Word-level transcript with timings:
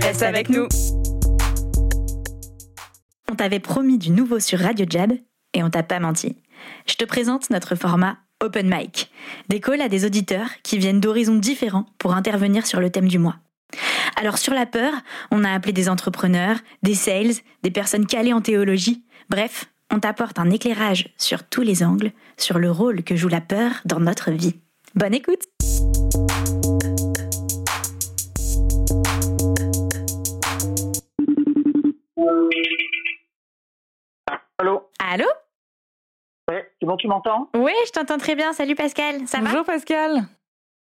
reste 0.00 0.22
avec 0.22 0.48
nous. 0.48 0.66
On 3.30 3.34
t'avait 3.34 3.60
promis 3.60 3.98
du 3.98 4.10
nouveau 4.10 4.40
sur 4.40 4.58
Radio 4.58 4.86
Jab 4.88 5.12
et 5.54 5.62
on 5.62 5.70
t'a 5.70 5.82
pas 5.82 6.00
menti. 6.00 6.36
Je 6.86 6.94
te 6.94 7.04
présente 7.04 7.50
notre 7.50 7.74
format 7.74 8.18
Open 8.42 8.68
Mic, 8.68 9.10
des 9.48 9.60
calls 9.60 9.82
à 9.82 9.88
des 9.88 10.04
auditeurs 10.04 10.48
qui 10.62 10.78
viennent 10.78 11.00
d'horizons 11.00 11.36
différents 11.36 11.86
pour 11.98 12.14
intervenir 12.14 12.66
sur 12.66 12.80
le 12.80 12.90
thème 12.90 13.08
du 13.08 13.18
mois. 13.18 13.36
Alors 14.16 14.38
sur 14.38 14.54
la 14.54 14.66
peur, 14.66 14.92
on 15.30 15.44
a 15.44 15.52
appelé 15.52 15.72
des 15.72 15.88
entrepreneurs, 15.88 16.56
des 16.82 16.94
sales, 16.94 17.34
des 17.62 17.70
personnes 17.70 18.06
calées 18.06 18.32
en 18.32 18.40
théologie, 18.40 19.04
bref, 19.28 19.66
on 19.92 20.00
t'apporte 20.00 20.38
un 20.38 20.50
éclairage 20.50 21.08
sur 21.18 21.44
tous 21.44 21.62
les 21.62 21.82
angles, 21.82 22.12
sur 22.36 22.58
le 22.58 22.70
rôle 22.70 23.02
que 23.02 23.16
joue 23.16 23.28
la 23.28 23.40
peur 23.40 23.72
dans 23.84 24.00
notre 24.00 24.30
vie. 24.30 24.54
Bonne 24.94 25.14
écoute 25.14 25.42
bon, 36.90 36.96
tu 36.96 37.06
m'entends? 37.06 37.48
Oui, 37.54 37.72
je 37.86 37.92
t'entends 37.92 38.18
très 38.18 38.34
bien. 38.34 38.52
Salut 38.52 38.74
Pascal, 38.74 39.26
ça 39.26 39.38
va? 39.38 39.44
Bonjour 39.44 39.64
Pascal. 39.64 40.22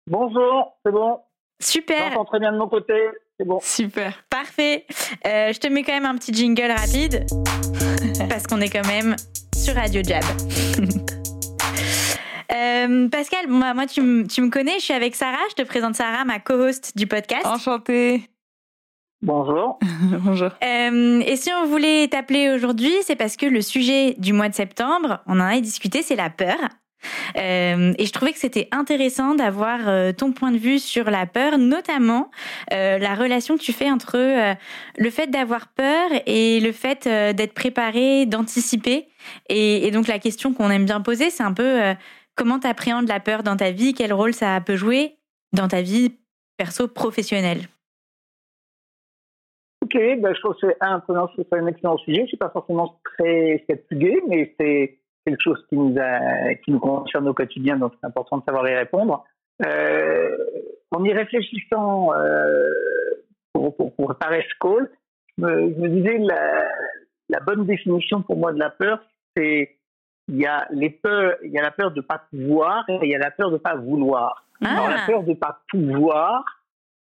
Bonjour, 0.10 0.78
c'est 0.86 0.92
bon? 0.92 1.20
Super 1.60 2.12
J'entends 2.12 2.26
très 2.26 2.40
bien 2.40 2.54
de 2.54 2.58
mon 2.58 2.70
côté, 2.70 2.94
c'est 3.38 3.46
bon. 3.46 3.60
Super. 3.62 4.24
Parfait. 4.30 4.86
Euh, 5.26 5.52
je 5.52 5.60
te 5.60 5.68
mets 5.68 5.84
quand 5.84 5.92
même 5.92 6.06
un 6.06 6.16
petit 6.16 6.34
jingle 6.34 6.72
rapide 6.72 7.26
parce 8.30 8.48
qu'on 8.48 8.62
est 8.62 8.70
quand 8.70 8.88
même 8.88 9.16
sur 9.56 9.76
Radio 9.76 10.02
Jab. 10.04 10.24
Euh, 12.50 13.10
Pascal, 13.10 13.48
moi, 13.50 13.74
moi 13.74 13.86
tu 13.86 14.02
me 14.02 14.50
connais, 14.50 14.80
je 14.80 14.86
suis 14.86 14.94
avec 14.94 15.16
Sarah. 15.16 15.38
Je 15.50 15.62
te 15.62 15.68
présente 15.68 15.96
Sarah, 15.96 16.24
ma 16.24 16.40
co-host 16.40 16.94
du 16.96 17.06
podcast. 17.06 17.46
Enchantée. 17.46 18.22
Bonjour. 19.28 19.78
Bonjour. 20.24 20.52
Euh, 20.64 21.20
et 21.20 21.36
si 21.36 21.52
on 21.52 21.66
voulait 21.66 22.08
t'appeler 22.08 22.50
aujourd'hui, 22.50 22.94
c'est 23.02 23.18
parce 23.18 23.36
que 23.36 23.46
le 23.46 23.62
sujet 23.62 24.16
du 24.18 24.32
mois 24.32 24.48
de 24.48 24.56
septembre, 24.56 25.20
on 25.28 25.42
en 25.42 25.44
a 25.44 25.60
discuté, 25.60 26.02
c'est 26.02 26.16
la 26.16 26.30
peur. 26.30 26.58
Euh, 27.36 27.94
et 27.98 28.06
je 28.06 28.14
trouvais 28.14 28.32
que 28.32 28.40
c'était 28.40 28.70
intéressant 28.72 29.36
d'avoir 29.36 29.90
euh, 29.90 30.14
ton 30.14 30.32
point 30.32 30.52
de 30.52 30.58
vue 30.58 30.80
sur 30.80 31.12
la 31.12 31.26
peur, 31.26 31.58
notamment 31.58 32.32
euh, 32.72 32.98
la 33.00 33.16
relation 33.16 33.58
que 33.58 33.62
tu 33.62 33.74
fais 33.74 33.92
entre 33.92 34.16
euh, 34.16 34.54
le 34.98 35.10
fait 35.10 35.28
d'avoir 35.28 35.68
peur 35.68 36.10
et 36.26 36.62
le 36.62 36.72
fait 36.72 37.06
euh, 37.06 37.34
d'être 37.34 37.54
préparé, 37.54 38.26
d'anticiper. 38.26 39.10
Et, 39.50 39.86
et 39.86 39.92
donc 39.92 40.08
la 40.08 40.20
question 40.20 40.54
qu'on 40.54 40.70
aime 40.70 40.86
bien 40.86 41.02
poser, 41.02 41.32
c'est 41.32 41.44
un 41.44 41.54
peu 41.54 41.84
euh, 41.84 41.94
comment 42.36 42.60
tu 42.60 42.68
appréhendes 42.68 43.10
la 43.10 43.20
peur 43.20 43.44
dans 43.44 43.58
ta 43.58 43.72
vie, 43.72 43.94
quel 43.94 44.14
rôle 44.14 44.34
ça 44.34 44.62
peut 44.62 44.78
jouer 44.78 45.18
dans 45.52 45.68
ta 45.68 45.82
vie 45.82 46.16
perso 46.58 46.88
professionnelle? 46.88 47.68
Ok, 49.88 50.20
ben, 50.20 50.34
je 50.36 50.40
trouve 50.42 50.56
que 50.56 50.68
c'est 50.68 50.78
un, 50.82 51.02
c'est 51.38 51.54
un 51.54 51.68
excellent 51.68 51.98
sujet. 51.98 52.26
C'est 52.30 52.38
pas 52.38 52.50
forcément 52.50 53.00
très 53.18 53.66
gai, 53.94 54.22
mais 54.28 54.54
c'est 54.60 54.98
quelque 55.26 55.42
chose 55.42 55.66
qui 55.70 55.78
nous, 55.78 55.96
a, 55.98 56.56
qui 56.56 56.72
nous 56.72 56.80
concerne 56.80 57.28
au 57.30 57.34
quotidien, 57.34 57.78
donc 57.78 57.94
c'est 58.00 58.08
important 58.08 58.38
de 58.38 58.44
savoir 58.44 58.68
y 58.68 58.76
répondre. 58.76 59.24
Euh, 59.66 60.38
en 60.92 61.04
y 61.06 61.14
réfléchissant 61.14 62.14
euh, 62.14 62.64
pour, 63.54 63.76
pour, 63.78 63.96
pour 63.96 64.06
préparer 64.08 64.46
ce 64.50 64.54
call, 64.60 64.90
je 65.38 65.44
me, 65.46 65.74
je 65.74 65.80
me 65.80 65.90
disais 65.90 66.18
la, 66.18 66.68
la 67.30 67.40
bonne 67.40 67.66
définition 67.66 68.22
pour 68.22 68.36
moi 68.38 68.52
de 68.52 68.60
la 68.60 68.70
peur, 68.70 69.00
c'est 69.36 69.78
il 70.28 70.36
y 70.36 70.46
a 70.46 70.68
les 70.72 70.90
peurs, 70.90 71.38
il 71.44 71.52
y 71.52 71.58
a 71.60 71.62
la 71.62 71.72
peur 71.72 71.92
de 71.92 72.02
pas 72.02 72.24
pouvoir 72.30 72.84
et 72.90 73.00
il 73.04 73.10
y 73.10 73.16
a 73.16 73.20
la 73.20 73.32
peur 73.32 73.52
de 73.52 73.58
pas 73.58 73.76
vouloir. 73.76 74.46
Alors 74.66 74.90
la 74.90 74.98
Ah. 75.04 75.08
peur 75.08 75.24
de 75.24 75.34
pas 75.34 75.62
pouvoir, 75.70 76.44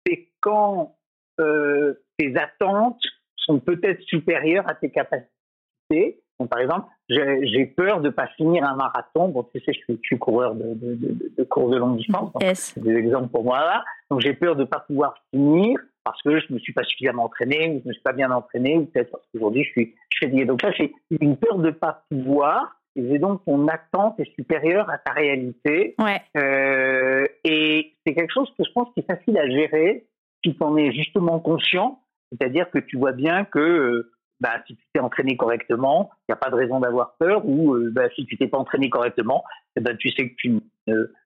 c'est 0.05 0.27
quand 0.41 0.95
euh, 1.39 1.95
tes 2.19 2.35
attentes 2.37 3.01
sont 3.37 3.59
peut-être 3.59 4.01
supérieures 4.03 4.69
à 4.69 4.75
tes 4.75 4.91
capacités. 4.91 6.21
Donc, 6.39 6.49
par 6.49 6.59
exemple, 6.59 6.87
j'ai 7.09 7.65
peur 7.65 7.99
de 8.01 8.09
pas 8.09 8.27
finir 8.37 8.63
un 8.63 8.75
marathon. 8.75 9.29
Bon, 9.29 9.43
tu 9.43 9.59
sais, 9.59 9.73
je 9.73 9.79
suis, 9.79 9.99
je 10.01 10.07
suis 10.07 10.17
coureur 10.19 10.53
de, 10.55 10.73
de, 10.75 10.95
de, 10.95 11.31
de 11.37 11.43
course 11.45 11.71
de 11.71 11.77
longue 11.77 11.97
distance. 11.97 12.31
Yes. 12.41 12.71
c'est 12.75 12.83
des 12.83 12.95
exemples 12.95 13.29
pour 13.29 13.43
moi 13.43 13.59
là. 13.59 13.83
Donc 14.11 14.21
j'ai 14.21 14.33
peur 14.33 14.55
de 14.55 14.63
pas 14.63 14.79
pouvoir 14.81 15.15
finir 15.33 15.79
parce 16.03 16.21
que 16.21 16.39
je 16.39 16.53
me 16.53 16.59
suis 16.59 16.73
pas 16.73 16.83
suffisamment 16.83 17.25
entraîné 17.25 17.69
ou 17.71 17.81
je 17.83 17.87
me 17.89 17.93
suis 17.93 18.01
pas 18.03 18.13
bien 18.13 18.31
entraîné 18.31 18.77
ou 18.77 18.85
peut-être 18.85 19.11
parce 19.11 19.23
qu'aujourd'hui 19.33 19.63
je 19.65 19.69
suis 19.71 19.95
fais 20.19 20.27
Donc 20.45 20.61
là 20.63 20.71
c'est 20.77 20.91
une 21.21 21.35
peur 21.37 21.57
de 21.59 21.71
pas 21.71 22.03
pouvoir 22.09 22.77
et 22.95 23.19
donc 23.19 23.43
ton 23.45 23.67
attente 23.67 24.19
est 24.19 24.33
supérieure 24.35 24.89
à 24.89 24.97
ta 24.97 25.11
réalité 25.13 25.95
Ouais. 25.99 26.21
euh, 26.37 27.25
et 27.43 27.93
c'est 28.05 28.13
quelque 28.15 28.33
chose 28.33 28.49
que 28.57 28.63
je 28.65 28.71
pense 28.71 28.87
qui 28.93 29.01
est 29.01 29.03
facile 29.13 29.37
à 29.37 29.47
gérer 29.49 30.05
si 30.43 30.55
tu 30.55 30.63
en 30.63 30.75
es 30.77 30.91
justement 30.93 31.39
conscient, 31.39 31.99
c'est-à-dire 32.31 32.69
que 32.71 32.79
tu 32.79 32.97
vois 32.97 33.11
bien 33.11 33.45
que 33.45 33.59
euh, 33.59 34.11
bah, 34.39 34.61
si 34.67 34.75
tu 34.75 34.83
t'es 34.93 34.99
entraîné 35.01 35.35
correctement, 35.35 36.09
il 36.21 36.31
n'y 36.31 36.33
a 36.33 36.37
pas 36.37 36.49
de 36.49 36.55
raison 36.55 36.79
d'avoir 36.79 37.15
peur, 37.19 37.45
ou 37.45 37.73
euh, 37.75 37.89
bah, 37.91 38.09
si 38.15 38.25
tu 38.25 38.37
t'es 38.37 38.47
pas 38.47 38.57
entraîné 38.57 38.89
correctement, 38.89 39.43
eh 39.75 39.81
ben, 39.81 39.97
tu 39.97 40.09
sais 40.11 40.29
que 40.29 40.35
tu 40.37 40.49
ne 40.51 40.59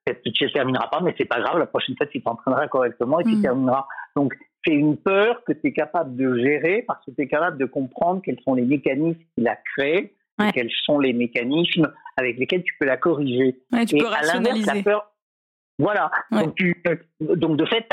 que 0.06 0.30
tu 0.32 0.44
ne 0.46 0.50
termineras 0.50 0.88
pas, 0.88 1.00
mais 1.02 1.14
c'est 1.18 1.26
pas 1.26 1.40
grave, 1.40 1.58
la 1.60 1.68
prochaine 1.68 1.96
fois 1.96 2.08
tu 2.08 2.22
t'entraîneras 2.22 2.68
correctement 2.68 3.20
et 3.20 3.24
tu 3.24 3.36
Mhm. 3.36 3.42
termineras. 3.42 3.86
Donc 4.16 4.34
c'est 4.66 4.74
une 4.74 4.98
peur 4.98 5.44
que 5.46 5.54
tu 5.54 5.68
es 5.68 5.74
capable 5.74 6.16
de 6.16 6.38
gérer 6.38 6.84
parce 6.88 7.04
que 7.06 7.12
tu 7.12 7.22
es 7.22 7.28
capable 7.28 7.58
de 7.58 7.66
comprendre 7.66 8.22
quels 8.24 8.40
sont 8.42 8.56
les 8.56 8.64
mécanismes 8.66 9.20
qui 9.36 9.44
la 9.44 9.56
créent, 9.56 10.14
Ouais. 10.40 10.50
et 10.50 10.52
quels 10.52 10.72
sont 10.86 10.98
les 10.98 11.14
mécanismes 11.14 11.94
avec 12.18 12.38
lesquels 12.40 12.64
tu 12.64 12.74
peux 12.80 12.88
la 12.88 12.98
corriger. 12.98 13.60
Ouais, 13.72 13.86
tu 13.86 13.96
Et 13.96 14.00
peux 14.00 14.08
à 14.08 14.22
l'inverse, 14.22 14.32
rationaliser. 14.34 14.74
la 14.78 14.84
peur, 14.84 15.12
voilà. 15.78 16.10
Ouais. 16.32 16.44
Donc, 16.46 16.56
tu, 16.56 16.84
donc, 17.22 17.58
de 17.58 17.66
fait, 17.66 17.86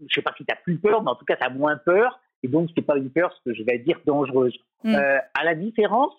je 0.00 0.14
sais 0.14 0.22
pas 0.22 0.32
si 0.36 0.44
tu 0.44 0.52
as 0.52 0.56
plus 0.56 0.78
peur, 0.78 1.02
mais 1.02 1.10
en 1.10 1.16
tout 1.16 1.24
cas, 1.24 1.34
tu 1.36 1.42
as 1.44 1.50
moins 1.50 1.76
peur. 1.76 2.20
Et 2.42 2.48
donc, 2.48 2.70
c'est 2.74 2.82
pas 2.84 2.96
une 2.96 3.10
peur, 3.10 3.32
ce 3.32 3.50
que 3.50 3.56
je 3.56 3.62
vais 3.62 3.78
dire, 3.78 4.00
dangereuse. 4.04 4.56
Mm. 4.84 4.94
Euh, 4.94 5.18
à 5.34 5.44
la 5.44 5.54
différence, 5.54 6.12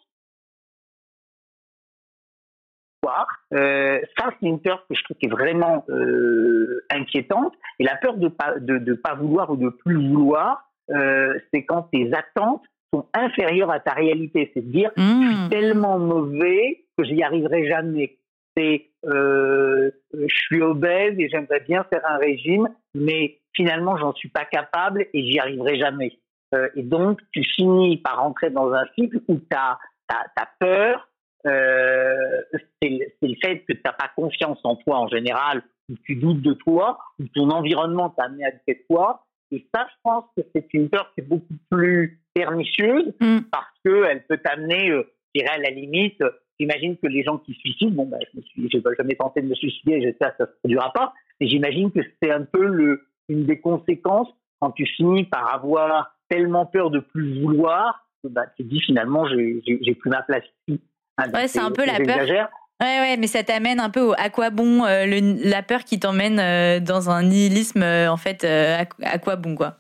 euh, 3.54 4.00
ça, 4.18 4.30
c'est 4.40 4.48
une 4.48 4.60
peur 4.60 4.86
que 4.88 4.96
je 4.96 5.04
trouve 5.04 5.18
qui 5.18 5.26
est 5.28 5.30
vraiment 5.30 5.86
euh, 5.90 6.84
inquiétante. 6.90 7.54
Et 7.80 7.84
la 7.84 7.96
peur 7.96 8.18
de 8.18 8.28
pas, 8.28 8.56
de, 8.60 8.78
de 8.78 8.94
pas 8.94 9.16
vouloir 9.16 9.50
ou 9.52 9.58
de 9.58 9.70
plus 9.70 10.10
vouloir, 10.10 10.70
euh, 10.92 11.38
c'est 11.54 11.64
quand 11.64 11.84
tes 11.92 12.12
attentes 12.14 12.64
sont 12.94 13.06
inférieures 13.14 13.72
à 13.72 13.80
ta 13.80 13.94
réalité. 13.94 14.52
C'est 14.54 14.62
de 14.62 14.72
dire, 14.72 14.92
Mmh. 14.98 15.50
tellement 15.50 16.00
mauvais 16.00 16.86
que 16.98 17.04
j'y 17.04 17.24
arriverai 17.24 17.68
jamais. 17.68 18.18
C'est 18.56 18.90
je 19.06 20.28
suis 20.30 20.62
obèse 20.62 21.16
et 21.18 21.28
j'aimerais 21.28 21.60
bien 21.62 21.84
faire 21.86 22.02
un 22.08 22.18
régime, 22.18 22.70
mais 22.94 23.40
finalement 23.54 23.98
j'en 23.98 24.14
suis 24.14 24.30
pas 24.30 24.46
capable 24.46 25.08
et 25.14 25.26
j'y 25.26 25.40
arriverai 25.40 25.78
jamais. 25.78 26.20
Euh, 26.54 26.70
et 26.76 26.84
donc 26.84 27.20
tu 27.32 27.44
finis 27.44 27.98
par 27.98 28.20
rentrer 28.20 28.50
dans 28.50 28.72
un 28.74 28.86
cycle 28.96 29.20
où 29.28 29.38
ta 29.50 29.80
ta, 30.08 30.26
ta 30.36 30.50
peur, 30.60 31.08
euh, 31.46 32.42
c'est 32.82 33.10
le 33.22 33.36
fait 33.44 33.60
que 33.60 33.74
tu 33.74 33.82
n'as 33.86 33.94
pas 33.94 34.12
confiance 34.16 34.60
en 34.64 34.76
toi 34.76 35.00
en 35.00 35.08
général, 35.08 35.64
ou 35.90 35.96
tu 36.06 36.16
doutes 36.16 36.42
de 36.42 36.54
toi, 36.54 37.00
ou 37.20 37.26
ton 37.34 37.50
environnement 37.50 38.10
t'a 38.10 38.26
amené 38.26 38.46
à 38.46 38.52
douter 38.52 38.86
toi. 38.90 39.26
Et 39.52 39.68
ça, 39.74 39.86
je 39.88 39.96
pense 40.04 40.26
que 40.36 40.44
c'est 40.54 40.68
une 40.74 40.90
peur 40.90 41.12
qui 41.14 41.22
est 41.22 41.28
beaucoup 41.28 41.54
plus 41.70 42.20
pernicieuse 42.34 43.14
Mm. 43.20 43.42
parce 43.52 43.72
qu'elle 43.86 44.26
peut 44.26 44.38
t'amener, 44.38 44.90
euh, 44.90 45.04
je 45.34 45.42
dirais 45.42 45.56
à 45.56 45.60
la 45.60 45.70
limite, 45.70 46.22
j'imagine 46.60 46.98
que 46.98 47.08
les 47.08 47.24
gens 47.24 47.38
qui 47.38 47.54
se 47.54 47.60
suicident, 47.60 47.92
bon, 47.92 48.06
bah, 48.06 48.18
je 48.46 48.80
pas 48.80 48.90
jamais 48.98 49.16
tenté 49.16 49.42
de 49.42 49.48
me 49.48 49.56
suicider, 49.56 50.02
j'espère 50.02 50.36
que 50.36 50.46
ça 50.46 50.52
se 50.52 50.60
produira 50.60 50.92
pas, 50.94 51.14
mais 51.40 51.48
j'imagine 51.48 51.92
que 51.92 52.00
c'est 52.22 52.32
un 52.32 52.44
peu 52.44 52.66
le, 52.66 53.06
une 53.30 53.46
des 53.46 53.60
conséquences 53.60 54.28
quand 54.60 54.72
tu 54.72 54.86
finis 54.86 55.24
par 55.26 55.54
avoir 55.54 56.16
tellement 56.30 56.66
peur 56.66 56.90
de 56.90 57.00
plus 57.00 57.42
vouloir, 57.42 58.08
bah, 58.24 58.44
tu 58.56 58.64
te 58.64 58.70
dis 58.70 58.82
finalement, 58.82 59.26
j'ai, 59.28 59.62
plus 59.96 60.10
ma 60.10 60.22
place 60.24 60.44
ici. 60.68 60.82
Hein, 61.18 61.26
donc 61.28 61.36
Ouais, 61.36 61.48
c'est 61.48 61.60
un 61.60 61.72
peu 61.72 61.86
la 61.86 62.00
peur. 62.00 62.50
Ouais, 62.82 63.00
ouais, 63.00 63.18
mais 63.18 63.28
ça 63.28 63.44
t'amène 63.44 63.80
un 63.80 63.90
peu 63.90 64.02
au 64.02 64.14
à 64.14 64.30
quoi 64.30 64.50
bon, 64.50 64.84
euh, 64.84 65.06
le- 65.06 65.50
la 65.50 65.62
peur 65.62 65.84
qui 65.84 66.00
t'emmène 66.00 66.40
euh, 66.40 66.80
dans 66.80 67.10
un 67.10 67.24
nihilisme, 67.24 67.84
euh, 67.84 68.10
en 68.12 68.18
fait, 68.18 68.44
à, 68.44 68.86
à 69.04 69.20
quoi 69.20 69.36
bon, 69.36 69.56
quoi. 69.56 69.76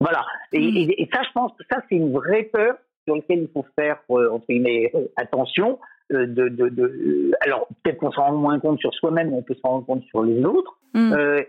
Voilà. 0.00 0.24
Et, 0.52 0.58
Mm. 0.60 0.76
et- 0.76 1.02
et 1.02 1.08
ça, 1.12 1.22
je 1.22 1.32
pense 1.32 1.52
que 1.58 1.64
ça, 1.70 1.80
c'est 1.88 1.96
une 1.96 2.12
vraie 2.12 2.44
peur 2.44 2.74
sur 3.06 3.16
laquelle 3.16 3.42
il 3.42 3.48
faut 3.52 3.64
faire, 3.78 3.98
entre 4.08 4.44
guillemets, 4.48 4.92
attention. 5.16 5.78
de, 6.10 6.26
de, 6.26 6.48
de, 6.68 7.32
alors, 7.40 7.66
peut-être 7.82 7.96
qu'on 7.98 8.12
s'en 8.12 8.24
rend 8.26 8.32
moins 8.34 8.60
compte 8.60 8.78
sur 8.78 8.92
soi-même, 8.92 9.30
mais 9.30 9.36
on 9.36 9.42
peut 9.42 9.56
s'en 9.64 9.70
rendre 9.70 9.86
compte 9.86 10.04
sur 10.04 10.22
les 10.22 10.44
autres. 10.44 10.76
Mm. 10.92 11.12
Euh, 11.14 11.40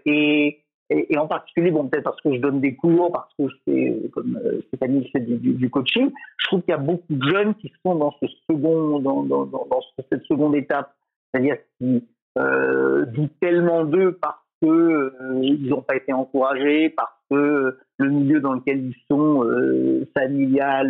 et 0.89 1.17
en 1.17 1.27
particulier, 1.27 1.71
bon, 1.71 1.87
peut-être 1.87 2.03
parce 2.03 2.21
que 2.21 2.33
je 2.33 2.39
donne 2.39 2.61
des 2.61 2.75
cours, 2.75 3.11
parce 3.11 3.33
que 3.39 3.45
c'est 3.65 4.11
comme 4.11 4.39
euh, 4.43 4.61
Stéphanie 4.67 5.09
fait 5.09 5.19
du, 5.19 5.37
du, 5.37 5.69
coaching, 5.69 6.11
je 6.37 6.47
trouve 6.47 6.61
qu'il 6.61 6.71
y 6.71 6.75
a 6.75 6.77
beaucoup 6.77 7.01
de 7.09 7.27
jeunes 7.27 7.55
qui 7.55 7.71
sont 7.83 7.95
dans 7.95 8.13
ce 8.21 8.27
second, 8.49 8.99
dans, 8.99 9.67
cette 10.11 10.23
seconde 10.23 10.55
étape, 10.55 10.93
c'est-à-dire 11.33 11.57
qui 11.79 12.07
euh, 12.37 13.05
doutent 13.05 13.39
tellement 13.39 13.83
d'eux 13.83 14.17
parce 14.21 14.45
que 14.61 14.67
euh, 14.67 15.57
n'ont 15.59 15.81
pas 15.81 15.95
été 15.95 16.13
encouragés, 16.13 16.89
parce 16.89 17.17
que 17.31 17.77
le 17.97 18.09
milieu 18.09 18.39
dans 18.39 18.53
lequel 18.53 18.85
ils 18.85 18.95
sont 19.09 19.43
euh, 19.43 20.07
familial 20.15 20.87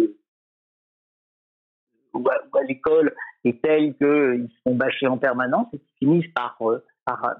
euh, 0.00 0.16
ou 2.14 2.24
à, 2.28 2.62
l'école 2.68 3.12
est 3.44 3.60
tel 3.60 3.94
qu'ils 3.96 4.48
sont 4.64 4.74
bâchés 4.74 5.08
en 5.08 5.18
permanence 5.18 5.66
et 5.72 5.78
qu'ils 5.78 6.08
finissent 6.08 6.32
par 6.34 6.56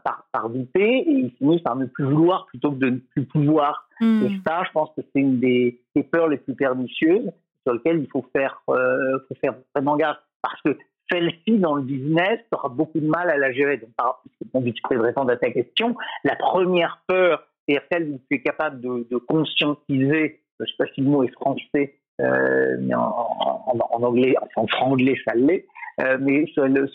par, 0.05 0.25
par, 0.32 0.49
douter 0.49 0.99
et 0.99 1.11
ils 1.11 1.31
finissent 1.38 1.62
par 1.62 1.76
ne 1.76 1.87
plus 1.87 2.05
vouloir 2.05 2.47
plutôt 2.47 2.73
que 2.73 2.79
de 2.79 2.91
ne 2.91 2.99
plus 2.99 3.25
pouvoir. 3.25 3.88
Hmm. 4.00 4.25
Et 4.25 4.41
ça, 4.47 4.62
je 4.67 4.73
pense 4.73 4.91
que 4.97 5.03
c'est 5.03 5.20
une 5.20 5.38
des, 5.41 5.81
peurs 6.11 6.29
les 6.29 6.38
plus 6.38 6.55
pernicieuses 6.55 7.31
sur 7.65 7.75
lesquelles 7.75 8.00
il 8.00 8.09
faut 8.11 8.25
faire, 8.35 8.62
euh, 8.70 9.19
faut 9.29 9.35
faire 9.43 9.55
vraiment 9.75 9.97
gaffe. 9.97 10.19
Parce 10.43 10.61
que 10.62 10.76
celle-ci, 11.11 11.59
dans 11.59 11.75
le 11.75 11.82
business, 11.82 12.41
aura 12.53 12.69
beaucoup 12.69 13.00
de 13.00 13.06
mal 13.06 13.29
à 13.31 13.37
la 13.37 13.53
gérer. 13.53 13.79
Donc, 13.79 13.91
par 13.97 14.06
rapport 14.06 14.62
de 14.62 14.99
répondre 14.99 15.31
à 15.31 15.37
ta 15.37 15.50
question, 15.50 15.97
la 16.25 16.37
première 16.37 17.03
peur, 17.06 17.43
c'est 17.69 17.81
celle 17.91 18.11
où 18.11 18.21
tu 18.31 18.37
es 18.37 18.43
capable 18.43 18.81
de, 18.81 19.06
de 19.11 19.17
conscientiser, 19.17 20.41
je 20.59 20.64
ne 20.64 20.67
sais 20.67 20.75
pas 20.79 20.87
si 20.94 21.00
le 21.00 21.09
mot 21.09 21.23
est 21.25 21.32
français, 21.32 21.94
euh, 22.21 22.76
mais 22.81 22.94
en, 22.94 23.00
en, 23.00 23.79
en, 23.91 24.03
anglais, 24.03 24.35
en 24.56 24.67
franglais, 24.67 25.17
ça 25.26 25.35
l'est, 25.35 25.67
mais 25.99 26.45
euh, 26.59 26.87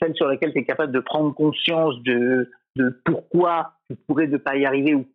celle 0.00 0.14
sur 0.14 0.28
laquelle 0.28 0.52
tu 0.52 0.60
es 0.60 0.64
capable 0.64 0.92
de 0.92 1.00
prendre 1.00 1.34
conscience 1.34 2.00
de, 2.02 2.50
pourquoi 3.04 3.72
tu 3.88 3.96
pourrais 4.06 4.26
ne 4.26 4.36
pas 4.36 4.56
y 4.56 4.64
arriver 4.64 4.94
ou 4.94 5.06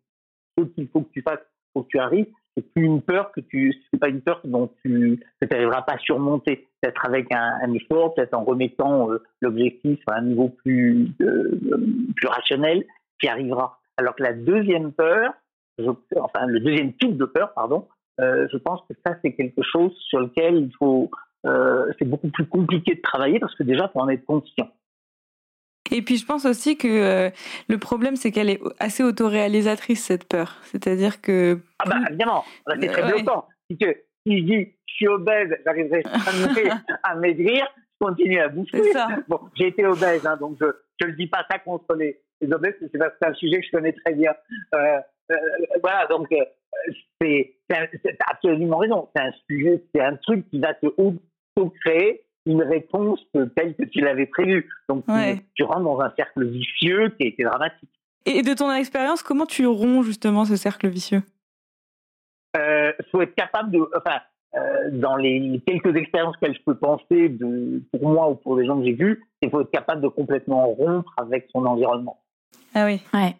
ce 0.58 0.64
qu'il 0.64 0.88
faut 0.90 1.02
que 1.02 1.12
tu 1.12 1.22
fasses 1.22 1.40
pour 1.74 1.84
que 1.84 1.90
tu 1.90 2.00
arrives, 2.00 2.28
c'est 2.56 2.74
plus 2.74 2.84
une 2.84 3.02
peur 3.02 3.32
que 3.32 3.40
tu, 3.40 3.74
c'est 3.92 4.00
pas 4.00 4.10
une 4.10 4.22
peur 4.22 4.42
dont 4.44 4.70
tu 4.84 5.24
n'arriveras 5.50 5.84
pas 5.84 5.94
à 5.94 5.98
surmonter. 6.00 6.68
Peut-être 6.82 7.06
avec 7.06 7.28
un, 7.32 7.74
effort, 7.74 8.14
peut-être 8.14 8.34
en 8.34 8.44
remettant 8.44 9.10
euh, 9.12 9.24
l'objectif 9.40 10.00
à 10.08 10.18
un 10.18 10.24
niveau 10.24 10.50
plus 10.50 11.10
plus 11.18 12.28
rationnel, 12.28 12.84
qui 13.20 13.30
arrivera. 13.30 13.80
Alors 13.98 14.16
que 14.16 14.24
la 14.24 14.34
deuxième 14.34 14.92
peur, 14.92 15.34
enfin 15.80 16.46
le 16.48 16.60
deuxième 16.60 16.94
type 16.94 17.16
de 17.18 17.26
peur, 17.26 17.54
pardon, 17.54 17.88
euh, 18.20 18.48
je 18.52 18.58
pense 18.58 18.82
que 18.90 18.96
ça 19.06 19.16
c'est 19.24 19.34
quelque 19.34 19.62
chose 19.64 19.94
sur 20.10 20.20
lequel 20.20 20.58
il 20.58 20.72
faut 20.78 21.10
euh, 21.46 21.92
c'est 21.98 22.06
beaucoup 22.06 22.30
plus 22.30 22.46
compliqué 22.46 22.96
de 22.96 23.02
travailler 23.02 23.40
parce 23.40 23.56
que 23.56 23.64
déjà, 23.64 23.86
il 23.86 23.92
faut 23.94 24.00
en 24.00 24.10
être 24.10 24.26
conscient. 24.26 24.70
Et 25.92 26.02
puis 26.02 26.18
je 26.18 26.26
pense 26.26 26.46
aussi 26.46 26.78
que 26.78 26.88
euh, 26.88 27.30
le 27.68 27.78
problème, 27.78 28.16
c'est 28.16 28.32
qu'elle 28.32 28.50
est 28.50 28.62
assez 28.80 29.04
autoréalisatrice, 29.04 30.06
cette 30.06 30.28
peur. 30.28 30.58
C'est-à-dire 30.64 31.22
que... 31.22 31.60
Ah 31.80 31.90
bah 31.90 31.98
évidemment, 32.10 32.46
c'est 32.80 32.88
très 32.88 33.04
euh, 33.04 33.16
bloquant. 33.16 33.48
Si, 33.70 33.78
je 33.80 34.44
dis 34.44 34.74
je 34.88 34.94
suis 34.94 35.08
obèse, 35.08 35.50
j'arriverai 35.66 36.04
à 37.04 37.16
maigrir, 37.16 37.68
je 37.76 38.06
continue 38.06 38.40
à 38.40 38.50
bouffer. 38.50 38.82
Bon, 39.28 39.40
j'ai 39.56 39.68
été 39.68 39.86
obèse, 39.86 40.26
hein, 40.26 40.38
donc 40.38 40.58
je 40.60 40.66
ne 40.66 41.12
le 41.12 41.18
dis 41.18 41.28
pas 41.28 41.46
ça 41.50 41.60
contre 41.60 41.96
les, 41.96 42.22
les 42.42 42.54
obèses, 42.54 42.76
c'est 42.80 43.28
un 43.28 43.34
sujet 43.34 43.60
que 43.60 43.66
je 43.66 43.72
connais 43.72 43.94
très 43.94 44.14
bien. 44.14 44.34
Euh, 44.76 45.00
euh, 45.32 45.36
voilà, 45.82 46.08
donc 46.08 46.28
c'est 47.22 47.56
absolument 48.30 48.78
raison. 48.78 49.10
C'est 49.16 49.22
un 49.22 49.32
sujet, 49.50 49.84
c'est 49.94 50.02
un 50.02 50.16
truc 50.18 50.50
qui 50.50 50.60
va 50.60 50.74
te 50.74 50.88
créer 51.82 52.24
une 52.46 52.64
réponse 52.64 53.20
telle 53.56 53.76
que 53.76 53.84
tu 53.84 54.02
l'avais 54.02 54.26
prévu. 54.26 54.70
Donc 54.90 55.06
tu, 55.56 55.64
rentres 55.64 55.84
dans 55.84 56.02
un 56.02 56.12
cercle 56.16 56.46
vicieux 56.46 57.10
qui 57.20 57.28
est 57.28 57.44
dramatique. 57.44 57.90
Et 58.26 58.42
de 58.42 58.54
ton 58.54 58.72
expérience, 58.72 59.24
comment 59.24 59.46
tu 59.46 59.66
romps 59.66 60.04
justement 60.04 60.46
ce 60.46 60.56
cercle 60.56 60.88
vicieux? 60.88 61.24
Il 62.56 62.62
euh, 62.62 62.92
faut 63.12 63.22
être 63.22 63.34
capable 63.36 63.72
de, 63.72 63.80
enfin, 63.96 64.20
euh, 64.56 64.90
dans 64.92 65.16
les 65.16 65.62
quelques 65.66 65.96
expériences 65.96 66.36
que 66.38 66.52
je 66.54 66.60
peux 66.66 66.76
penser 66.76 67.30
de, 67.30 67.82
pour 67.92 68.10
moi 68.10 68.30
ou 68.30 68.36
pour 68.36 68.58
des 68.58 68.66
gens 68.66 68.78
que 68.80 68.86
j'ai 68.86 68.94
vus, 68.94 69.24
il 69.42 69.50
faut 69.50 69.62
être 69.62 69.72
capable 69.72 70.02
de 70.02 70.08
complètement 70.08 70.68
rompre 70.68 71.14
avec 71.18 71.48
son 71.52 71.66
environnement. 71.66 72.20
Ah 72.76 72.86
oui. 72.86 73.02
Ouais. 73.14 73.36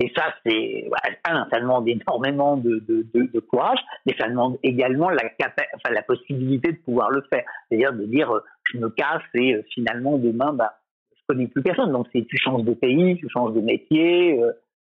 Et 0.00 0.12
ça, 0.16 0.32
c'est 0.46 0.88
un, 1.24 1.48
ça 1.50 1.58
demande 1.58 1.88
énormément 1.88 2.56
de, 2.56 3.40
courage, 3.50 3.80
mais 4.06 4.14
ça 4.18 4.28
demande 4.28 4.58
également 4.62 5.10
la, 5.10 5.22
enfin, 5.40 5.92
la 5.92 6.02
possibilité 6.02 6.72
de 6.72 6.78
pouvoir 6.78 7.10
le 7.10 7.22
faire. 7.22 7.44
C'est-à-dire 7.68 7.92
de 7.92 8.04
dire, 8.04 8.30
euh, 8.30 8.40
je 8.72 8.78
me 8.78 8.90
casse 8.90 9.22
et 9.34 9.54
euh, 9.54 9.62
finalement 9.74 10.16
demain, 10.16 10.52
bah, 10.52 10.78
je 11.16 11.22
connais 11.26 11.48
plus 11.48 11.62
personne. 11.62 11.90
Donc, 11.90 12.06
tu 12.12 12.36
changes 12.36 12.62
de 12.62 12.74
pays, 12.74 13.16
tu 13.16 13.28
changes 13.28 13.54
de 13.54 13.60
métier, 13.60 14.40
euh, 14.40 14.52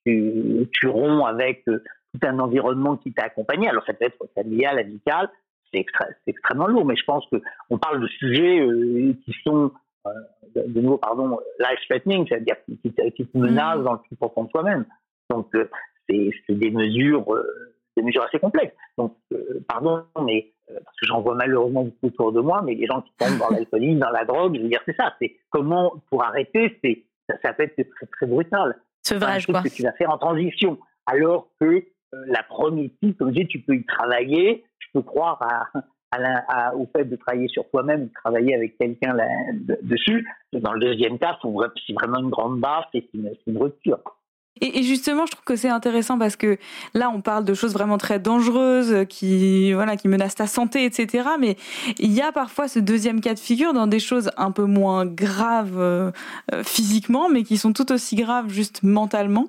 tu, 0.06 0.68
tu 0.74 0.88
romps 0.88 1.26
avec 1.26 1.64
tout 1.64 2.20
un 2.24 2.40
environnement 2.40 2.98
qui 2.98 3.14
t'a 3.14 3.24
accompagné. 3.24 3.70
Alors, 3.70 3.86
ça 3.86 3.94
peut 3.94 4.06
être 4.06 4.18
familial, 4.36 4.80
amical, 4.80 5.30
c'est 5.74 5.86
extrêmement 6.28 6.68
lourd. 6.68 6.86
Mais 6.86 6.98
je 6.98 7.06
pense 7.06 7.26
que 7.32 7.38
on 7.70 7.78
parle 7.78 8.02
de 8.02 8.08
sujets 8.08 8.68
qui 9.24 9.34
sont 9.46 9.72
de 10.56 10.80
nouveau, 10.82 10.98
pardon, 10.98 11.40
life-threatening, 11.60 12.28
c'est-à-dire 12.28 12.56
qui, 12.66 12.78
qui, 13.16 13.26
te 13.28 13.38
menace 13.38 13.80
mm. 13.80 13.84
dans 13.84 13.94
le 13.94 14.00
plus 14.00 14.16
profond 14.16 14.44
de 14.44 14.50
toi-même. 14.50 14.86
Donc, 15.30 15.54
euh, 15.56 15.70
c'est 16.10 16.32
des 16.50 16.72
mesures, 16.72 17.34
euh, 17.34 17.76
des 17.96 18.04
mesures 18.04 18.24
assez 18.24 18.40
complexes. 18.40 18.76
Donc, 18.98 19.16
euh, 19.34 19.64
pardon, 19.68 20.04
mais 20.26 20.52
parce 20.68 20.98
que 21.00 21.08
j'en 21.08 21.22
vois 21.22 21.36
malheureusement 21.36 21.84
beaucoup 21.84 22.08
autour 22.08 22.32
de 22.32 22.42
moi, 22.42 22.62
mais 22.64 22.76
les 22.76 22.86
gens 22.86 23.02
qui 23.02 23.12
tombent 23.18 23.40
dans 23.40 23.50
l'alcoolisme, 23.50 24.00
dans 24.00 24.12
la 24.12 24.26
drogue, 24.26 24.56
je 24.56 24.62
veux 24.62 24.70
dire, 24.70 24.82
c'est 24.86 24.96
ça. 24.96 25.16
C'est 25.20 25.36
comment 25.50 25.94
pour 26.10 26.24
arrêter, 26.24 26.78
c'est 26.84 27.04
ça, 27.28 27.36
ça, 27.44 27.54
peut 27.54 27.64
être 27.64 27.76
très 27.76 28.06
très 28.06 28.26
brutal. 28.28 28.76
Sevrage, 29.04 29.48
quoi. 29.48 29.64
que 29.64 29.70
tu 29.70 29.84
vas 29.84 29.94
faire 29.94 30.12
en 30.12 30.18
transition, 30.18 30.78
alors 31.08 31.50
que 31.60 31.84
la 32.12 32.44
première 32.44 32.90
type, 33.02 33.18
comme 33.18 33.30
je 33.30 33.42
dis, 33.42 33.48
tu 33.48 33.62
peux 33.62 33.76
y 33.76 33.86
travailler. 33.86 34.64
Je 34.80 34.88
peux 34.94 35.02
croire 35.02 35.42
à, 35.42 35.68
au 36.76 36.88
fait 36.96 37.06
de 37.06 37.16
travailler 37.16 37.48
sur 37.48 37.70
toi-même, 37.70 38.06
de 38.06 38.14
travailler 38.14 38.56
avec 38.56 38.78
quelqu'un 38.78 39.16
dessus. 39.84 40.28
Dans 40.54 40.74
le 40.74 40.80
deuxième 40.80 41.20
cas, 41.20 41.38
c'est 41.42 41.94
vraiment 41.94 42.20
une 42.20 42.30
grande 42.30 42.60
barre, 42.60 42.90
c'est 42.94 43.06
une, 43.14 43.58
rupture. 43.58 44.00
Et, 44.62 44.84
justement, 44.84 45.26
je 45.26 45.32
trouve 45.32 45.46
que 45.46 45.56
c'est 45.56 45.70
intéressant 45.70 46.18
parce 46.18 46.36
que 46.36 46.58
là, 46.94 47.10
on 47.14 47.22
parle 47.22 47.46
de 47.46 47.54
choses 47.54 47.72
vraiment 47.72 47.98
très 47.98 48.20
dangereuses 48.20 49.06
qui, 49.08 49.72
voilà, 49.72 49.96
qui 49.96 50.10
menacent 50.10 50.36
ta 50.36 50.48
santé, 50.48 50.84
etc. 50.84 51.30
Mais 51.40 51.56
il 51.98 52.12
y 52.12 52.22
a 52.22 52.34
parfois 52.34 52.68
ce 52.68 52.80
deuxième 52.80 53.22
cas 53.22 53.36
de 53.36 53.40
figure 53.40 53.72
dans 53.72 53.88
des 53.88 54.00
choses 54.00 54.32
un 54.36 54.52
peu 54.52 54.66
moins 54.66 55.06
graves 55.06 55.80
euh, 55.80 56.12
euh, 56.54 56.64
physiquement, 56.64 57.30
mais 57.30 57.44
qui 57.44 57.58
sont 57.58 57.72
tout 57.72 57.90
aussi 57.94 58.18
graves 58.18 58.50
juste 58.50 58.84
mentalement. 58.84 59.48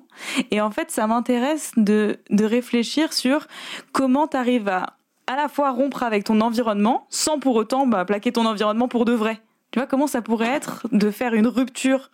Et 0.49 0.61
en 0.61 0.71
fait, 0.71 0.91
ça 0.91 1.07
m'intéresse 1.07 1.73
de, 1.75 2.17
de 2.29 2.45
réfléchir 2.45 3.11
sur 3.11 3.47
comment 3.91 4.29
tu 4.29 4.37
arrives 4.37 4.69
à 4.69 4.93
à 5.31 5.35
la 5.37 5.47
fois 5.47 5.71
rompre 5.71 6.03
avec 6.03 6.25
ton 6.25 6.41
environnement 6.41 7.05
sans 7.09 7.39
pour 7.39 7.55
autant 7.55 7.87
bah, 7.87 8.03
plaquer 8.03 8.33
ton 8.33 8.45
environnement 8.45 8.89
pour 8.89 9.05
de 9.05 9.13
vrai. 9.13 9.39
Tu 9.71 9.79
vois 9.79 9.87
comment 9.87 10.07
ça 10.07 10.21
pourrait 10.21 10.49
être 10.49 10.85
de 10.91 11.09
faire 11.09 11.33
une 11.33 11.47
rupture 11.47 12.11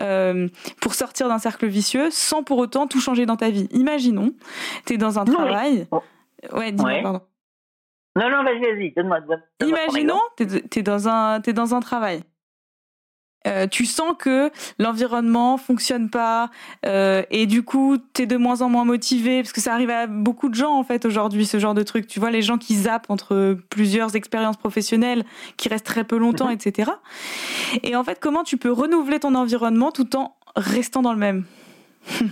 euh, 0.00 0.48
pour 0.80 0.94
sortir 0.94 1.28
d'un 1.28 1.38
cercle 1.38 1.66
vicieux 1.66 2.10
sans 2.10 2.42
pour 2.42 2.56
autant 2.58 2.86
tout 2.86 3.00
changer 3.00 3.26
dans 3.26 3.36
ta 3.36 3.50
vie? 3.50 3.68
Imaginons, 3.72 4.32
tu 4.86 4.94
es 4.94 4.96
dans 4.96 5.18
un 5.18 5.26
travail. 5.26 5.86
Ouais, 6.52 6.72
dis-moi, 6.72 7.02
pardon. 7.02 7.20
Non, 8.16 8.30
non, 8.30 8.42
vas-y, 8.42 8.60
vas-y, 8.60 8.92
donne-moi. 8.92 9.18
Imaginons, 9.60 10.20
tu 10.36 10.44
es, 10.44 10.80
es 10.80 10.82
dans 10.82 11.74
un 11.74 11.80
travail. 11.80 12.22
Euh, 13.46 13.68
tu 13.68 13.86
sens 13.86 14.14
que 14.18 14.50
l'environnement 14.80 15.58
fonctionne 15.58 16.10
pas 16.10 16.50
euh, 16.84 17.22
et 17.30 17.46
du 17.46 17.62
coup 17.62 17.96
tu 18.12 18.22
es 18.22 18.26
de 18.26 18.36
moins 18.36 18.62
en 18.62 18.68
moins 18.68 18.84
motivé 18.84 19.42
parce 19.42 19.52
que 19.52 19.60
ça 19.60 19.72
arrive 19.72 19.90
à 19.90 20.08
beaucoup 20.08 20.48
de 20.48 20.56
gens 20.56 20.72
en 20.72 20.82
fait 20.82 21.04
aujourd'hui 21.04 21.46
ce 21.46 21.58
genre 21.58 21.74
de 21.74 21.84
truc. 21.84 22.08
Tu 22.08 22.18
vois 22.18 22.32
les 22.32 22.42
gens 22.42 22.58
qui 22.58 22.74
zappent 22.74 23.08
entre 23.10 23.56
plusieurs 23.70 24.16
expériences 24.16 24.56
professionnelles 24.56 25.24
qui 25.56 25.68
restent 25.68 25.86
très 25.86 26.02
peu 26.02 26.18
longtemps 26.18 26.48
mhm. 26.48 26.54
etc 26.54 26.90
et 27.84 27.94
en 27.94 28.02
fait 28.02 28.18
comment 28.18 28.42
tu 28.42 28.56
peux 28.56 28.72
renouveler 28.72 29.20
ton 29.20 29.34
environnement 29.36 29.92
tout 29.92 30.16
en 30.16 30.36
restant 30.56 31.02
dans 31.02 31.12
le 31.12 31.18
même? 31.18 31.44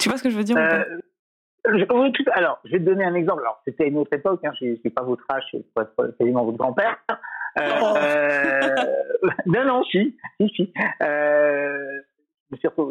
Tu 0.00 0.08
vois 0.08 0.18
ce 0.18 0.24
que 0.24 0.30
je 0.30 0.36
veux 0.36 0.42
dire 0.42 0.56
euh, 0.56 0.82
alors 2.32 2.58
je 2.64 2.72
vais 2.72 2.78
te 2.80 2.84
donner 2.84 3.04
un 3.04 3.14
exemple. 3.14 3.42
Alors 3.42 3.60
c'était 3.64 3.86
une 3.86 3.98
autre 3.98 4.12
époque 4.14 4.40
hein, 4.44 4.50
je 4.60 4.88
pas 4.88 5.02
votre 5.02 5.24
âge 5.30 5.44
je 5.52 5.58
suis 5.58 6.16
quasiment 6.18 6.44
votre 6.44 6.58
grand-père 6.58 6.96
euh, 7.58 8.74
non, 9.46 9.64
non, 9.64 9.84
si, 9.84 10.16
si, 10.40 10.48
si. 10.54 10.72
Euh, 11.02 12.00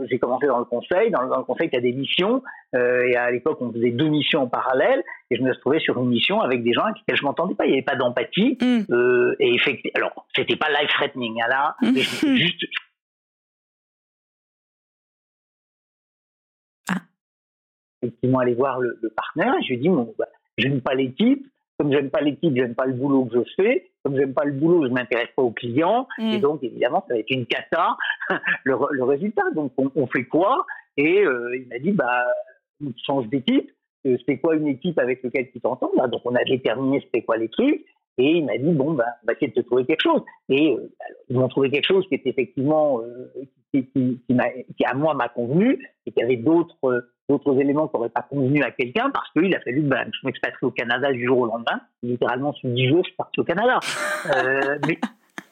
j'ai 0.10 0.20
commencé 0.20 0.48
dans 0.48 0.60
le 0.60 0.65
conseil. 0.65 1.12
Dans, 1.12 1.22
le 1.22 1.44
conseil, 1.44 1.70
tu 1.70 1.77
as 1.77 1.82
des 1.82 1.94
missions. 1.94 2.44
Euh, 2.75 3.08
et 3.08 3.15
à 3.15 3.32
l'époque, 3.32 3.62
on 3.62 3.72
faisait 3.72 3.91
deux 3.91 4.08
missions 4.08 4.44
en 4.44 4.48
parallèle. 4.48 5.03
Et 5.30 5.38
je 5.38 5.41
me 5.41 5.53
trouvé 5.53 5.80
sur 5.80 6.00
une 6.00 6.10
mission 6.10 6.41
avec 6.41 6.63
des 6.63 6.74
gens 6.74 6.84
avec 6.84 6.98
lesquels 6.98 7.18
je 7.18 7.24
m'entendais 7.24 7.56
pas. 7.56 7.65
Il 7.65 7.70
n'y 7.70 7.77
avait 7.77 7.86
pas 7.86 7.96
d'empathie. 7.96 8.58
Mm. 8.62 8.82
Euh, 8.91 9.36
et 9.39 9.53
effectivement, 9.53 9.91
alors, 9.96 10.25
c'était 10.36 10.56
pas 10.56 10.70
life 10.70 10.89
threatening, 10.89 11.41
hein, 11.41 11.48
là. 11.50 11.75
Mm. 11.82 11.91
Mais 11.94 12.01
juste. 12.38 12.63
Ah. 16.89 17.01
Effectivement, 18.01 18.39
aller 18.39 18.56
voir 18.56 18.80
le, 18.80 18.98
le 19.01 19.10
partenaire. 19.10 19.53
Et 19.60 19.63
je 19.63 19.68
lui 19.70 19.75
ai 19.75 19.77
dit, 19.77 19.89
bon, 19.89 20.13
bah, 20.18 20.27
je 20.58 20.68
n'aime 20.68 20.82
pas 20.82 20.96
types. 20.96 21.46
Comme 21.81 21.91
j'aime 21.91 22.11
pas 22.11 22.21
l'équipe, 22.21 22.55
j'aime 22.55 22.75
pas 22.75 22.85
le 22.85 22.93
boulot 22.93 23.25
que 23.25 23.39
je 23.39 23.53
fais. 23.55 23.89
Comme 24.03 24.15
j'aime 24.15 24.35
pas 24.35 24.45
le 24.45 24.51
boulot, 24.51 24.85
je 24.85 24.91
m'intéresse 24.91 25.29
pas 25.35 25.41
aux 25.41 25.50
clients. 25.50 26.07
Et 26.19 26.38
Mm. 26.38 26.41
donc, 26.41 26.63
évidemment, 26.63 27.03
ça 27.07 27.15
va 27.15 27.19
être 27.19 27.31
une 27.31 27.47
cata, 27.47 27.97
le, 28.65 29.03
résultat. 29.03 29.41
Donc, 29.55 29.71
on, 29.77 29.91
on 29.95 30.05
fait 30.05 30.25
quoi? 30.25 30.63
Et 30.97 31.25
euh, 31.25 31.57
il 31.57 31.67
m'a 31.69 31.79
dit, 31.79 31.91
bah, 31.91 32.23
on 32.85 32.91
change 33.03 33.27
d'équipe. 33.29 33.71
Euh, 34.05 34.15
C'était 34.19 34.38
quoi 34.38 34.55
une 34.55 34.67
équipe 34.67 35.00
avec 35.00 35.23
laquelle 35.23 35.50
tu 35.51 35.59
t'entends? 35.59 35.89
Bah, 35.97 36.07
Donc, 36.07 36.21
on 36.25 36.35
a 36.35 36.43
déterminé 36.43 37.01
c'était 37.01 37.23
quoi 37.23 37.38
les 37.38 37.50
trucs. 37.50 37.83
Et 38.19 38.29
il 38.33 38.45
m'a 38.45 38.59
dit, 38.59 38.71
bon, 38.73 38.93
bah, 38.93 39.05
on 39.23 39.25
va 39.25 39.33
essayer 39.33 39.47
de 39.47 39.53
te 39.59 39.65
trouver 39.65 39.85
quelque 39.85 40.03
chose. 40.03 40.21
Et 40.50 40.73
euh, 40.73 40.88
ils 41.29 41.35
m'ont 41.39 41.47
trouvé 41.47 41.71
quelque 41.71 41.88
chose 41.88 42.07
qui 42.09 42.13
était 42.13 42.29
effectivement, 42.29 43.01
euh, 43.01 43.31
qui, 43.73 43.88
qui, 43.88 44.21
qui, 44.27 44.38
qui, 44.77 44.85
à 44.85 44.93
moi 44.93 45.15
m'a 45.15 45.29
convenu, 45.29 45.83
et 46.05 46.11
qu'il 46.11 46.21
y 46.21 46.25
avait 46.25 46.35
d'autres 46.38 47.09
d'autres 47.30 47.60
éléments 47.60 47.88
qui 47.88 47.96
n'auraient 47.96 48.10
pas 48.10 48.24
convenu 48.24 48.63
à 48.63 48.72
quelqu'un, 48.72 49.10
parce 49.12 49.32
qu'il 49.32 49.54
a 49.56 49.60
fallu 49.62 49.82
que 49.82 49.88
bah, 49.88 50.04
je 50.06 50.25
m'expatrie 50.25 50.66
au 50.66 50.72
Canada 50.72 51.12
du 51.12 51.25
jour 51.25 51.40
au 51.40 51.46
lendemain. 51.46 51.82
Littéralement, 52.04 52.54
sur 52.54 52.70
10 52.70 52.88
jours, 52.90 53.04
je 53.04 53.10
suis 53.10 53.16
parti 53.16 53.40
au 53.40 53.44
Canada. 53.44 53.80
Euh, 54.36 54.78
mais 54.88 55.00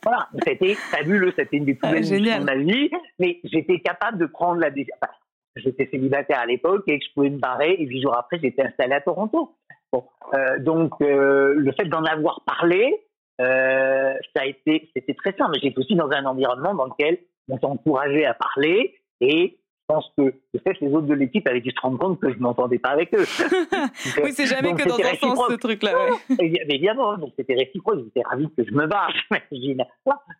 voilà, 0.03 0.27
c'était 0.45 0.75
fabuleux, 0.75 1.33
c'était 1.37 1.57
une 1.57 1.65
des 1.65 1.73
plus 1.73 1.87
Ah, 1.87 1.91
belles 1.91 2.01
missions 2.01 2.39
de 2.39 2.43
ma 2.43 2.55
vie, 2.55 2.89
mais 3.19 3.39
j'étais 3.43 3.79
capable 3.79 4.17
de 4.17 4.25
prendre 4.25 4.59
la 4.59 4.69
décision. 4.69 4.95
Enfin, 5.01 5.11
j'étais 5.55 5.87
célibataire 5.91 6.39
à 6.39 6.45
l'époque 6.45 6.83
et 6.87 6.99
que 6.99 7.05
je 7.05 7.13
pouvais 7.13 7.29
me 7.29 7.39
barrer, 7.39 7.75
et 7.77 7.85
huit 7.85 8.01
jours 8.01 8.17
après, 8.17 8.39
j'étais 8.41 8.63
installé 8.63 8.93
à 8.93 9.01
Toronto. 9.01 9.55
Bon, 9.91 10.05
euh, 10.33 10.59
donc 10.59 10.93
euh, 11.01 11.53
le 11.55 11.71
fait 11.73 11.85
d'en 11.85 12.03
avoir 12.03 12.41
parlé, 12.45 12.95
euh, 13.41 14.13
ça 14.35 14.43
a 14.43 14.45
été, 14.45 14.89
c'était 14.95 15.15
très 15.15 15.33
simple. 15.33 15.51
Mais 15.53 15.59
J'étais 15.61 15.79
aussi 15.79 15.95
dans 15.95 16.09
un 16.09 16.25
environnement 16.25 16.73
dans 16.75 16.85
lequel 16.85 17.17
on 17.49 17.59
s'encourageait 17.59 18.25
à 18.25 18.35
parler, 18.35 18.95
et 19.21 19.58
pense 19.89 20.11
que 20.17 20.31
fait 20.63 20.75
que 20.75 20.85
les 20.85 20.93
autres 20.93 21.07
de 21.07 21.13
l'équipe 21.15 21.47
avaient 21.47 21.61
dû 21.61 21.71
se 21.71 21.81
rendre 21.81 21.97
compte 21.97 22.19
que 22.21 22.31
je 22.31 22.37
m'entendais 22.39 22.77
pas 22.79 22.89
avec 22.91 23.13
eux. 23.15 23.25
Donc, 24.15 24.23
Oui, 24.23 24.31
c'est 24.33 24.45
jamais 24.45 24.73
que 24.73 24.87
dans 24.87 24.95
un 24.99 25.15
sens 25.15 25.47
ce 25.49 25.55
truc-là. 25.55 25.93
ouais. 25.93 26.35
Évi- 26.39 26.61
Évidemment, 26.69 27.17
donc 27.17 27.33
c'était 27.35 27.55
réciproque, 27.55 27.99
j'étais 28.03 28.21
ravi 28.27 28.47
que 28.55 28.63
je 28.63 28.71
me 28.71 28.85
barre, 28.87 29.11
j'imagine. 29.51 29.83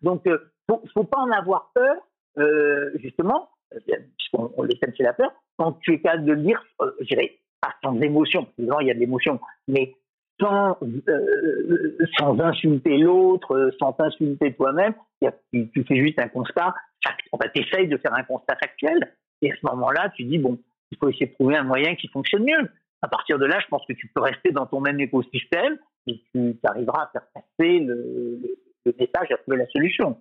Donc, 0.02 0.26
euh, 0.26 0.38
faut, 0.68 0.82
faut 0.94 1.04
pas 1.04 1.18
en 1.18 1.30
avoir 1.32 1.70
peur, 1.74 1.96
euh, 2.38 2.90
justement, 3.02 3.48
euh, 3.74 3.78
puisqu'on 4.16 4.52
on 4.56 4.62
le 4.62 4.72
thème 4.74 4.92
c'est 4.96 5.02
la 5.02 5.12
peur, 5.14 5.32
quand 5.58 5.72
tu 5.82 5.94
es 5.94 6.00
capable 6.00 6.24
de 6.26 6.32
le 6.32 6.42
dire, 6.42 6.62
euh, 6.80 6.90
je 7.00 7.06
dirais, 7.06 7.32
pas 7.60 7.74
sans 7.82 8.00
émotion, 8.00 8.46
évidemment 8.58 8.80
il 8.80 8.86
y 8.86 8.90
a 8.90 8.94
de 8.94 9.00
l'émotion, 9.00 9.40
mais 9.68 9.94
sans, 10.40 10.78
euh, 11.08 11.98
sans 12.18 12.38
insulter 12.40 12.96
l'autre, 12.98 13.70
sans 13.78 13.92
t'insulter 13.92 14.54
toi-même, 14.54 14.94
il 15.20 15.30
tu, 15.52 15.70
tu 15.70 15.84
fais 15.84 15.96
juste 15.96 16.18
un 16.20 16.28
constat, 16.28 16.72
fact- 17.04 17.26
enfin, 17.32 17.46
tu 17.54 17.60
essayes 17.62 17.88
de 17.88 17.96
faire 17.98 18.14
un 18.14 18.22
constat 18.22 18.56
factuel, 18.56 18.98
et 19.42 19.52
à 19.52 19.54
ce 19.56 19.66
moment-là, 19.66 20.10
tu 20.16 20.24
dis, 20.24 20.38
bon, 20.38 20.58
il 20.90 20.98
faut 20.98 21.08
essayer 21.08 21.26
de 21.26 21.34
trouver 21.34 21.56
un 21.56 21.64
moyen 21.64 21.94
qui 21.94 22.08
fonctionne 22.08 22.44
mieux 22.44 22.68
à 23.02 23.08
partir 23.08 23.38
de 23.38 23.46
là, 23.46 23.58
je 23.60 23.66
pense 23.68 23.82
que 23.86 23.92
tu 23.92 24.08
peux 24.08 24.20
rester 24.20 24.50
dans 24.50 24.66
ton 24.66 24.80
même 24.80 25.00
écosystème 25.00 25.78
et 26.06 26.22
tu 26.32 26.58
arriveras 26.64 27.04
à 27.04 27.10
faire 27.12 27.26
passer 27.34 27.78
le, 27.80 28.40
message, 28.86 29.30
à 29.30 29.36
trouver 29.38 29.58
la 29.58 29.66
solution. 29.68 30.20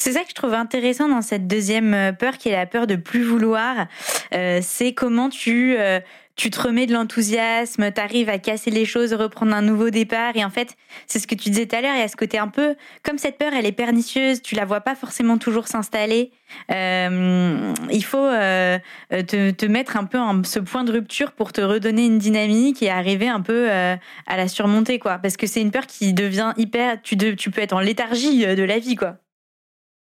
C'est 0.00 0.12
ça 0.12 0.22
que 0.22 0.30
je 0.30 0.34
trouve 0.34 0.54
intéressant 0.54 1.08
dans 1.08 1.22
cette 1.22 1.48
deuxième 1.48 2.16
peur, 2.18 2.38
qui 2.38 2.50
est 2.50 2.52
la 2.52 2.66
peur 2.66 2.86
de 2.86 2.94
plus 2.94 3.24
vouloir. 3.24 3.88
Euh, 4.32 4.60
c'est 4.62 4.94
comment 4.94 5.28
tu 5.28 5.76
euh, 5.76 5.98
tu 6.38 6.50
te 6.50 6.60
remets 6.60 6.86
de 6.86 6.92
l'enthousiasme, 6.94 7.90
t'arrives 7.90 8.28
à 8.28 8.38
casser 8.38 8.70
les 8.70 8.84
choses, 8.84 9.12
reprendre 9.12 9.52
un 9.54 9.60
nouveau 9.60 9.90
départ. 9.90 10.36
Et 10.36 10.44
en 10.44 10.50
fait, 10.50 10.76
c'est 11.08 11.18
ce 11.18 11.26
que 11.26 11.34
tu 11.34 11.50
disais 11.50 11.66
tout 11.66 11.74
à 11.74 11.80
l'heure. 11.80 11.94
Il 11.96 11.98
y 12.00 12.02
a 12.02 12.08
ce 12.08 12.16
côté 12.16 12.38
un 12.38 12.46
peu 12.46 12.76
comme 13.02 13.18
cette 13.18 13.38
peur, 13.38 13.52
elle 13.54 13.66
est 13.66 13.72
pernicieuse. 13.72 14.40
Tu 14.40 14.54
la 14.54 14.64
vois 14.64 14.80
pas 14.80 14.94
forcément 14.94 15.36
toujours 15.36 15.66
s'installer. 15.66 16.30
Euh, 16.70 17.74
il 17.90 18.04
faut 18.04 18.24
euh, 18.24 18.78
te, 19.10 19.50
te 19.50 19.66
mettre 19.66 19.96
un 19.96 20.04
peu 20.04 20.18
en 20.18 20.44
ce 20.44 20.60
point 20.60 20.84
de 20.84 20.92
rupture 20.92 21.32
pour 21.32 21.52
te 21.52 21.60
redonner 21.60 22.06
une 22.06 22.18
dynamique 22.18 22.82
et 22.84 22.88
arriver 22.90 23.28
un 23.28 23.40
peu 23.40 23.68
euh, 23.70 23.96
à 24.28 24.36
la 24.36 24.46
surmonter, 24.46 25.00
quoi. 25.00 25.18
Parce 25.18 25.36
que 25.36 25.48
c'est 25.48 25.60
une 25.60 25.72
peur 25.72 25.86
qui 25.88 26.12
devient 26.14 26.52
hyper. 26.56 27.02
Tu, 27.02 27.16
de- 27.16 27.32
tu 27.32 27.50
peux 27.50 27.60
être 27.62 27.72
en 27.74 27.80
léthargie 27.80 28.46
euh, 28.46 28.54
de 28.54 28.62
la 28.62 28.78
vie, 28.78 28.94
quoi. 28.94 29.16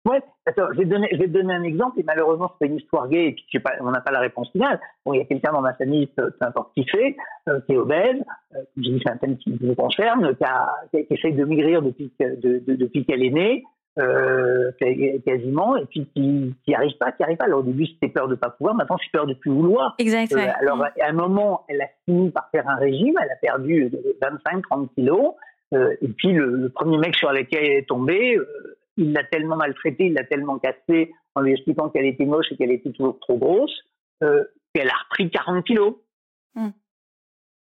Ouais, 0.05 0.21
attends, 0.45 0.67
je 0.73 0.77
vais, 0.79 0.83
te 0.83 0.89
donner, 0.89 1.07
je 1.13 1.17
vais 1.17 1.27
te 1.27 1.31
donner 1.31 1.53
un 1.53 1.63
exemple, 1.63 1.97
et 1.99 2.03
malheureusement, 2.03 2.51
c'est 2.59 2.67
une 2.67 2.75
histoire 2.75 3.07
gay, 3.07 3.27
et 3.29 3.31
puis 3.49 3.59
pas, 3.59 3.71
on 3.79 3.89
n'a 3.91 4.01
pas 4.01 4.11
la 4.11 4.19
réponse 4.19 4.51
finale. 4.51 4.79
Bon, 5.05 5.13
il 5.13 5.19
y 5.19 5.21
a 5.21 5.25
quelqu'un 5.25 5.53
dans 5.53 5.61
ma 5.61 5.73
famille, 5.75 6.07
peu 6.07 6.29
importe 6.41 6.73
qui 6.73 6.85
fait, 6.89 7.15
euh, 7.47 7.61
qui 7.65 7.73
est 7.73 7.77
obèse, 7.77 8.21
euh, 8.55 8.59
j'ai 8.77 8.91
dit 8.91 9.01
c'est 9.05 9.11
un 9.11 9.17
thème 9.17 9.37
qui 9.37 9.57
me 9.61 9.73
concerne, 9.75 10.35
qui, 10.35 10.43
a, 10.43 10.67
qui, 10.93 11.05
qui 11.05 11.13
essaye 11.13 11.33
de 11.33 11.45
maigrir 11.45 11.81
depuis, 11.81 12.11
de, 12.19 12.59
de- 12.65 12.75
depuis 12.75 13.05
qu'elle 13.05 13.23
est 13.23 13.29
née, 13.29 13.63
euh, 13.97 14.71
quasiment, 15.25 15.77
et 15.77 15.85
puis 15.85 16.05
qui 16.13 16.53
n'y 16.67 16.75
arrive 16.75 16.97
pas, 16.97 17.11
qui 17.13 17.23
arrive 17.23 17.37
pas. 17.37 17.45
Alors 17.45 17.59
au 17.59 17.63
début, 17.63 17.85
c'était 17.85 18.09
peur 18.11 18.27
de 18.27 18.35
pas 18.35 18.49
pouvoir, 18.49 18.75
maintenant 18.75 18.97
c'est 19.01 19.11
peur 19.11 19.25
de 19.27 19.33
plus 19.35 19.51
vouloir. 19.51 19.95
Exact. 19.99 20.33
Euh, 20.33 20.47
alors, 20.59 20.83
à 20.83 20.89
un 21.07 21.13
moment, 21.13 21.63
elle 21.69 21.81
a 21.81 21.87
fini 22.05 22.29
par 22.31 22.49
faire 22.51 22.67
un 22.67 22.75
régime, 22.75 23.15
elle 23.21 23.31
a 23.31 23.35
perdu 23.41 23.89
25-30 24.21 24.89
kilos, 24.95 25.33
euh, 25.73 25.95
et 26.01 26.07
puis 26.09 26.33
le, 26.33 26.55
le 26.57 26.69
premier 26.69 26.97
mec 26.97 27.15
sur 27.15 27.31
lequel 27.31 27.63
elle 27.63 27.71
est 27.77 27.87
tombée, 27.87 28.35
euh, 28.35 28.77
il 28.97 29.13
l'a 29.13 29.23
tellement 29.23 29.55
maltraitée, 29.55 30.05
il 30.07 30.13
l'a 30.13 30.23
tellement 30.23 30.59
cassée 30.59 31.11
en 31.35 31.41
lui 31.41 31.53
expliquant 31.53 31.89
qu'elle 31.89 32.05
était 32.05 32.25
moche 32.25 32.45
et 32.51 32.57
qu'elle 32.57 32.71
était 32.71 32.91
toujours 32.91 33.19
trop 33.19 33.37
grosse, 33.37 33.75
euh, 34.23 34.43
qu'elle 34.73 34.89
a 34.89 34.95
repris 35.05 35.29
40 35.31 35.65
kilos. 35.65 35.95
Mm. 36.55 36.69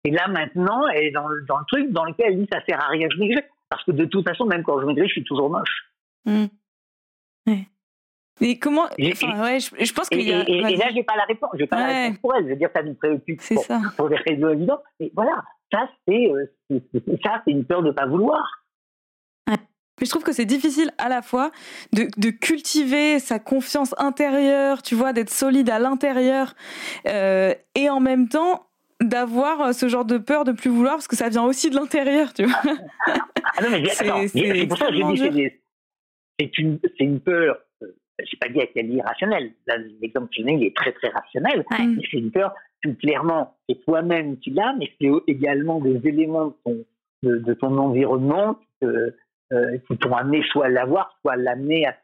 Et 0.04 0.10
là, 0.10 0.28
maintenant, 0.28 0.86
elle 0.88 1.04
est 1.04 1.10
dans 1.10 1.26
le, 1.28 1.44
dans 1.46 1.58
le 1.58 1.64
truc 1.66 1.90
dans 1.90 2.04
lequel 2.04 2.32
elle 2.32 2.38
dit 2.40 2.48
ça 2.50 2.60
sert 2.66 2.82
à 2.82 2.88
rien 2.88 3.08
je 3.12 3.18
maigris. 3.18 3.42
Parce 3.68 3.84
que 3.84 3.90
de 3.92 4.06
toute 4.06 4.26
façon, 4.26 4.46
même 4.46 4.62
quand 4.62 4.80
je 4.80 4.86
maigris, 4.86 5.08
je 5.08 5.12
suis 5.12 5.24
toujours 5.24 5.50
moche. 5.50 5.90
Mm. 6.24 6.44
Ouais. 7.46 7.66
Et 8.40 8.58
comment 8.58 8.86
Et- 8.96 9.12
enfin, 9.12 9.42
ouais, 9.42 9.58
je, 9.60 9.84
je 9.84 9.92
pense 9.92 10.08
Et, 10.12 10.16
qu'il 10.18 10.28
y 10.28 10.32
a. 10.32 10.48
et- 10.48 10.52
et 10.58 10.62
vas-y. 10.62 10.76
là, 10.76 10.86
j'ai 10.94 11.02
pas 11.02 11.16
la 11.16 11.24
réponse. 11.24 11.50
J'ai 11.58 11.66
pas 11.66 11.76
la 11.80 12.02
réponse 12.04 12.18
pour 12.20 12.34
elle. 12.36 12.44
Je 12.44 12.50
veux 12.50 12.56
dire, 12.56 12.70
ça 12.74 12.82
nous 12.82 12.94
préoccupe. 12.94 13.40
Ça. 13.42 13.80
pour 13.96 14.08
des 14.08 14.16
raisons 14.16 14.48
évidentes. 14.50 14.82
Mais 15.00 15.10
voilà, 15.14 15.42
ça 15.72 15.90
c'est 16.06 16.30
euh, 16.30 16.46
ça 17.24 17.42
c'est 17.44 17.50
une 17.50 17.64
peur 17.66 17.82
de 17.82 17.90
pas 17.90 18.06
vouloir. 18.06 18.57
Mais 20.00 20.06
je 20.06 20.10
trouve 20.10 20.22
que 20.24 20.32
c'est 20.32 20.44
difficile 20.44 20.90
à 20.98 21.08
la 21.08 21.22
fois 21.22 21.50
de, 21.92 22.06
de 22.16 22.30
cultiver 22.30 23.18
sa 23.18 23.38
confiance 23.38 23.94
intérieure, 23.98 24.82
tu 24.82 24.94
vois, 24.94 25.12
d'être 25.12 25.30
solide 25.30 25.70
à 25.70 25.78
l'intérieur, 25.78 26.54
euh, 27.06 27.54
et 27.74 27.88
en 27.90 28.00
même 28.00 28.28
temps 28.28 28.66
d'avoir 29.00 29.72
ce 29.74 29.88
genre 29.88 30.04
de 30.04 30.18
peur 30.18 30.44
de 30.44 30.52
plus 30.52 30.70
vouloir 30.70 30.94
parce 30.94 31.06
que 31.08 31.14
ça 31.16 31.28
vient 31.28 31.44
aussi 31.44 31.70
de 31.70 31.76
l'intérieur, 31.76 32.32
tu 32.32 32.44
vois. 32.44 32.60
Ah 33.56 33.62
non, 33.62 33.70
mais 33.70 33.84
C'est- 33.88 34.66
pour 34.66 34.76
ça 34.78 34.86
que 34.88 34.94
j'ai 35.16 35.30
dit 35.30 35.48
c'est 36.40 36.50
une 37.04 37.20
peur. 37.20 37.58
Euh, 37.82 37.86
j'ai 38.20 38.36
pas 38.38 38.48
dit 38.48 38.58
qu'elle 38.74 38.90
est 38.90 38.94
irrationnelle. 38.94 39.52
Là, 39.66 39.76
l'exemple 40.00 40.26
que 40.28 40.34
je 40.36 40.42
donne, 40.42 40.60
il 40.60 40.66
est 40.66 40.76
très 40.76 40.92
très 40.92 41.08
rationnel. 41.08 41.64
Ouais. 41.70 41.86
Mais 41.86 42.02
C'est 42.10 42.18
une 42.18 42.30
peur 42.30 42.52
que 42.82 42.90
clairement 42.90 43.56
c'est 43.68 43.84
toi-même 43.84 44.38
qui 44.38 44.50
l'as, 44.50 44.74
mais 44.78 44.90
c'est 45.00 45.08
également 45.26 45.80
des 45.80 46.00
éléments 46.08 46.46
de 46.48 46.54
ton 46.64 46.84
de, 47.24 47.38
de 47.38 47.54
ton 47.54 47.76
environnement 47.78 48.54
qui 48.54 48.66
te- 48.82 49.14
euh, 49.52 49.78
qui 49.86 49.96
t'ont 49.98 50.14
amené 50.14 50.42
soit 50.50 50.66
à 50.66 50.68
l'avoir, 50.68 51.16
soit 51.22 51.32
à 51.32 51.36
l'amener 51.36 51.86
à, 51.86 51.94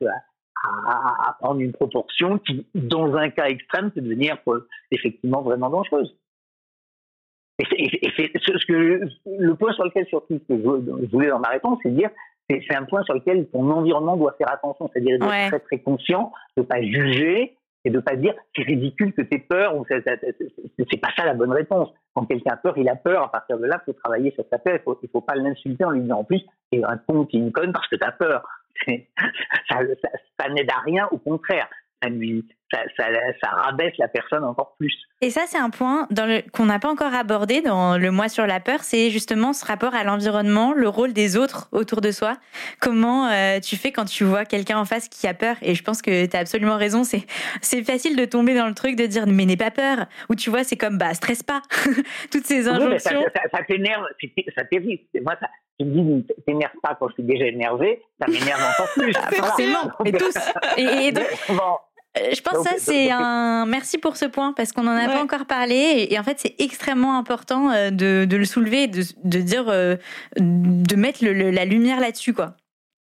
prendre 1.41 1.61
une 1.61 1.73
proportion 1.73 2.39
qui, 2.39 2.67
dans 2.75 3.15
un 3.17 3.29
cas 3.29 3.47
extrême, 3.49 3.91
peut 3.91 4.01
devenir 4.01 4.39
euh, 4.49 4.67
effectivement 4.91 5.43
vraiment 5.43 5.69
dangereuse. 5.69 6.17
Et 7.59 7.65
c'est, 7.69 7.77
et 7.79 8.13
c'est- 8.17 8.33
ce 8.41 8.59
ce 8.59 8.67
que, 8.67 9.01
le 9.27 9.55
point 9.55 9.73
sur 9.75 9.85
lequel 9.85 10.07
surtout 10.07 10.39
que 10.49 10.57
je, 10.57 10.63
je 11.07 11.11
voulais 11.11 11.29
dans 11.29 11.39
ma 11.39 11.51
réponse, 11.51 11.79
c'est 11.83 11.91
de 11.91 11.97
dire 11.99 12.11
c'est, 12.49 12.63
c'est 12.67 12.75
un 12.77 12.85
point 12.85 13.03
sur 13.05 13.15
lequel 13.15 13.47
ton 13.49 13.71
environnement 13.71 14.17
doit 14.17 14.35
faire 14.39 14.51
attention, 14.51 14.89
c'est-à-dire 14.93 15.19
d'être 15.19 15.29
Ouais. 15.31 15.49
très 15.49 15.61
très 15.61 15.79
conscient, 15.79 16.33
de 16.57 16.63
pas 16.63 16.83
juger 16.83 17.57
et 17.85 17.91
de 17.91 18.01
pas 18.01 18.17
dire 18.17 18.35
c'est 18.57 18.63
ridicule 18.63 19.13
que 19.13 19.23
tu 19.23 19.39
peur 19.41 19.77
ou 19.77 19.85
c'est, 19.89 20.03
pas 20.03 21.11
ça 21.17 21.25
la 21.25 21.35
bonne 21.35 21.53
réponse. 21.53 21.91
Quand 22.15 22.27
quelqu'un 22.27 22.53
a 22.53 22.57
peur, 22.57 22.79
il 22.79 22.89
a 22.89 22.97
peur. 22.97 23.25
À 23.25 23.31
partir 23.31 23.59
de 23.59 23.67
là, 23.67 23.81
il 23.83 23.85
faut 23.85 23.99
travailler 23.99 24.31
sur 24.33 24.45
sa 24.51 24.59
peur. 24.59 24.77
Il 24.77 24.83
faut, 24.83 24.99
faut 25.13 25.21
pas 25.21 25.35
l'insulter 25.35 25.85
en 25.85 25.91
lui 25.91 26.01
disant 26.01 26.21
en 26.21 26.25
plus 26.25 26.43
t'es 26.71 26.83
un 26.83 26.97
con, 26.97 27.27
t'es 27.27 27.39
une 27.39 27.53
conne 27.53 27.73
parce 27.73 27.89
que 27.89 27.97
tu 27.97 28.05
as 28.05 28.13
peur. 28.13 28.47
Ça 28.87 30.49
n'aide 30.51 30.71
à 30.71 30.81
rien, 30.81 31.09
au 31.11 31.19
contraire. 31.19 31.69
Ça, 32.03 32.09
lui, 32.09 32.47
ça, 32.75 32.83
ça, 32.97 33.05
ça 33.43 33.49
rabaisse 33.51 33.93
la 33.99 34.09
personne 34.09 34.45
encore 34.45 34.75
plus. 34.79 34.93
Et 35.21 35.31
ça, 35.31 35.43
c'est 35.47 35.59
un 35.59 35.71
point 35.71 36.09
qu'on 36.53 36.67
n'a 36.67 36.79
pas 36.79 36.89
encore 36.91 37.15
abordé 37.15 37.63
dans 37.63 37.97
le 37.97 38.11
mois 38.11 38.29
sur 38.29 38.47
la 38.47 38.61
peur, 38.61 38.81
c'est 38.83 39.11
justement 39.11 39.53
ce 39.53 39.65
rapport 39.65 39.95
à 39.95 40.05
l'environnement, 40.05 40.73
le 40.75 40.89
rôle 40.89 41.13
des 41.13 41.37
autres 41.37 41.69
autour 41.73 42.01
de 42.01 42.11
soi. 42.11 42.37
Comment 42.81 43.29
euh, 43.29 43.61
tu 43.61 43.77
fais 43.77 43.93
quand 43.93 44.05
tu 44.05 44.25
vois 44.25 44.45
quelqu'un 44.45 44.79
en 44.79 44.85
face 44.85 45.09
qui 45.09 45.27
a 45.27 45.35
peur? 45.35 45.57
Et 45.63 45.75
je 45.75 45.83
pense 45.83 46.03
que 46.03 46.27
tu 46.27 46.37
as 46.37 46.41
absolument 46.41 46.77
raison, 46.77 47.03
c'est 47.05 47.83
facile 47.85 48.17
de 48.17 48.25
tomber 48.25 48.55
dans 48.55 48.67
le 48.67 48.75
truc 48.75 48.97
de 48.97 49.07
dire 49.07 49.27
mais 49.27 49.47
n'aie 49.47 49.57
pas 49.57 49.71
peur. 49.71 50.07
Ou 50.29 50.35
tu 50.35 50.51
vois, 50.51 50.65
c'est 50.65 50.77
comme 50.77 50.99
bah 50.99 51.15
stresse 51.15 51.43
pas. 51.43 51.63
Toutes 52.31 52.45
ces 52.45 52.63
mais 52.65 52.69
injonctions. 52.69 53.23
ça, 53.35 53.43
ça 53.59 53.65
t'énerve, 53.65 54.05
ça 54.57 54.65
t'irrite. 54.65 55.09
Moi, 55.23 55.35
ça, 55.41 55.49
tu 55.79 55.87
me 55.87 56.21
dis, 56.21 56.27
t'énerve 56.47 56.73
pas 56.83 56.97
quand 56.99 57.09
je 57.09 57.15
suis 57.15 57.23
déjà 57.23 57.47
énervé, 57.47 58.03
ça 58.21 58.27
m'énerve 58.29 58.61
encore 58.63 58.93
plus. 58.95 59.13
Forcément, 59.37 59.91
Voilà. 59.99 60.11
et 60.11 60.13
tous. 60.13 60.37
Et, 60.77 61.07
et 61.09 61.13
donc, 61.13 61.25
Bon, 61.49 61.77
Je 62.17 62.41
pense 62.43 62.59
que 62.59 62.69
ça, 62.71 62.77
c'est 62.79 63.11
un. 63.11 63.67
Merci 63.67 63.99
pour 63.99 64.17
ce 64.17 64.25
point, 64.27 64.53
parce 64.53 64.73
qu'on 64.73 64.83
n'en 64.85 64.93
a 64.93 65.07
Ouais. 65.09 65.15
pas 65.15 65.23
encore 65.23 65.47
parlé. 65.47 66.07
Et, 66.11 66.19
en 66.19 66.23
fait, 66.23 66.39
c'est 66.39 66.55
extrêmement 66.61 67.19
important 67.19 67.71
euh, 67.71 67.91
de, 67.91 68.25
de 68.25 68.37
le 68.37 68.45
soulever, 68.45 68.87
de, 68.87 69.03
de 69.25 69.39
dire, 69.41 69.69
euh, 69.69 69.97
de 70.39 70.97
mettre 70.97 71.25
le- 71.25 71.33
le- 71.33 71.51
la 71.51 71.65
lumière 71.65 71.99
là-dessus, 72.01 72.33
quoi. 72.33 72.55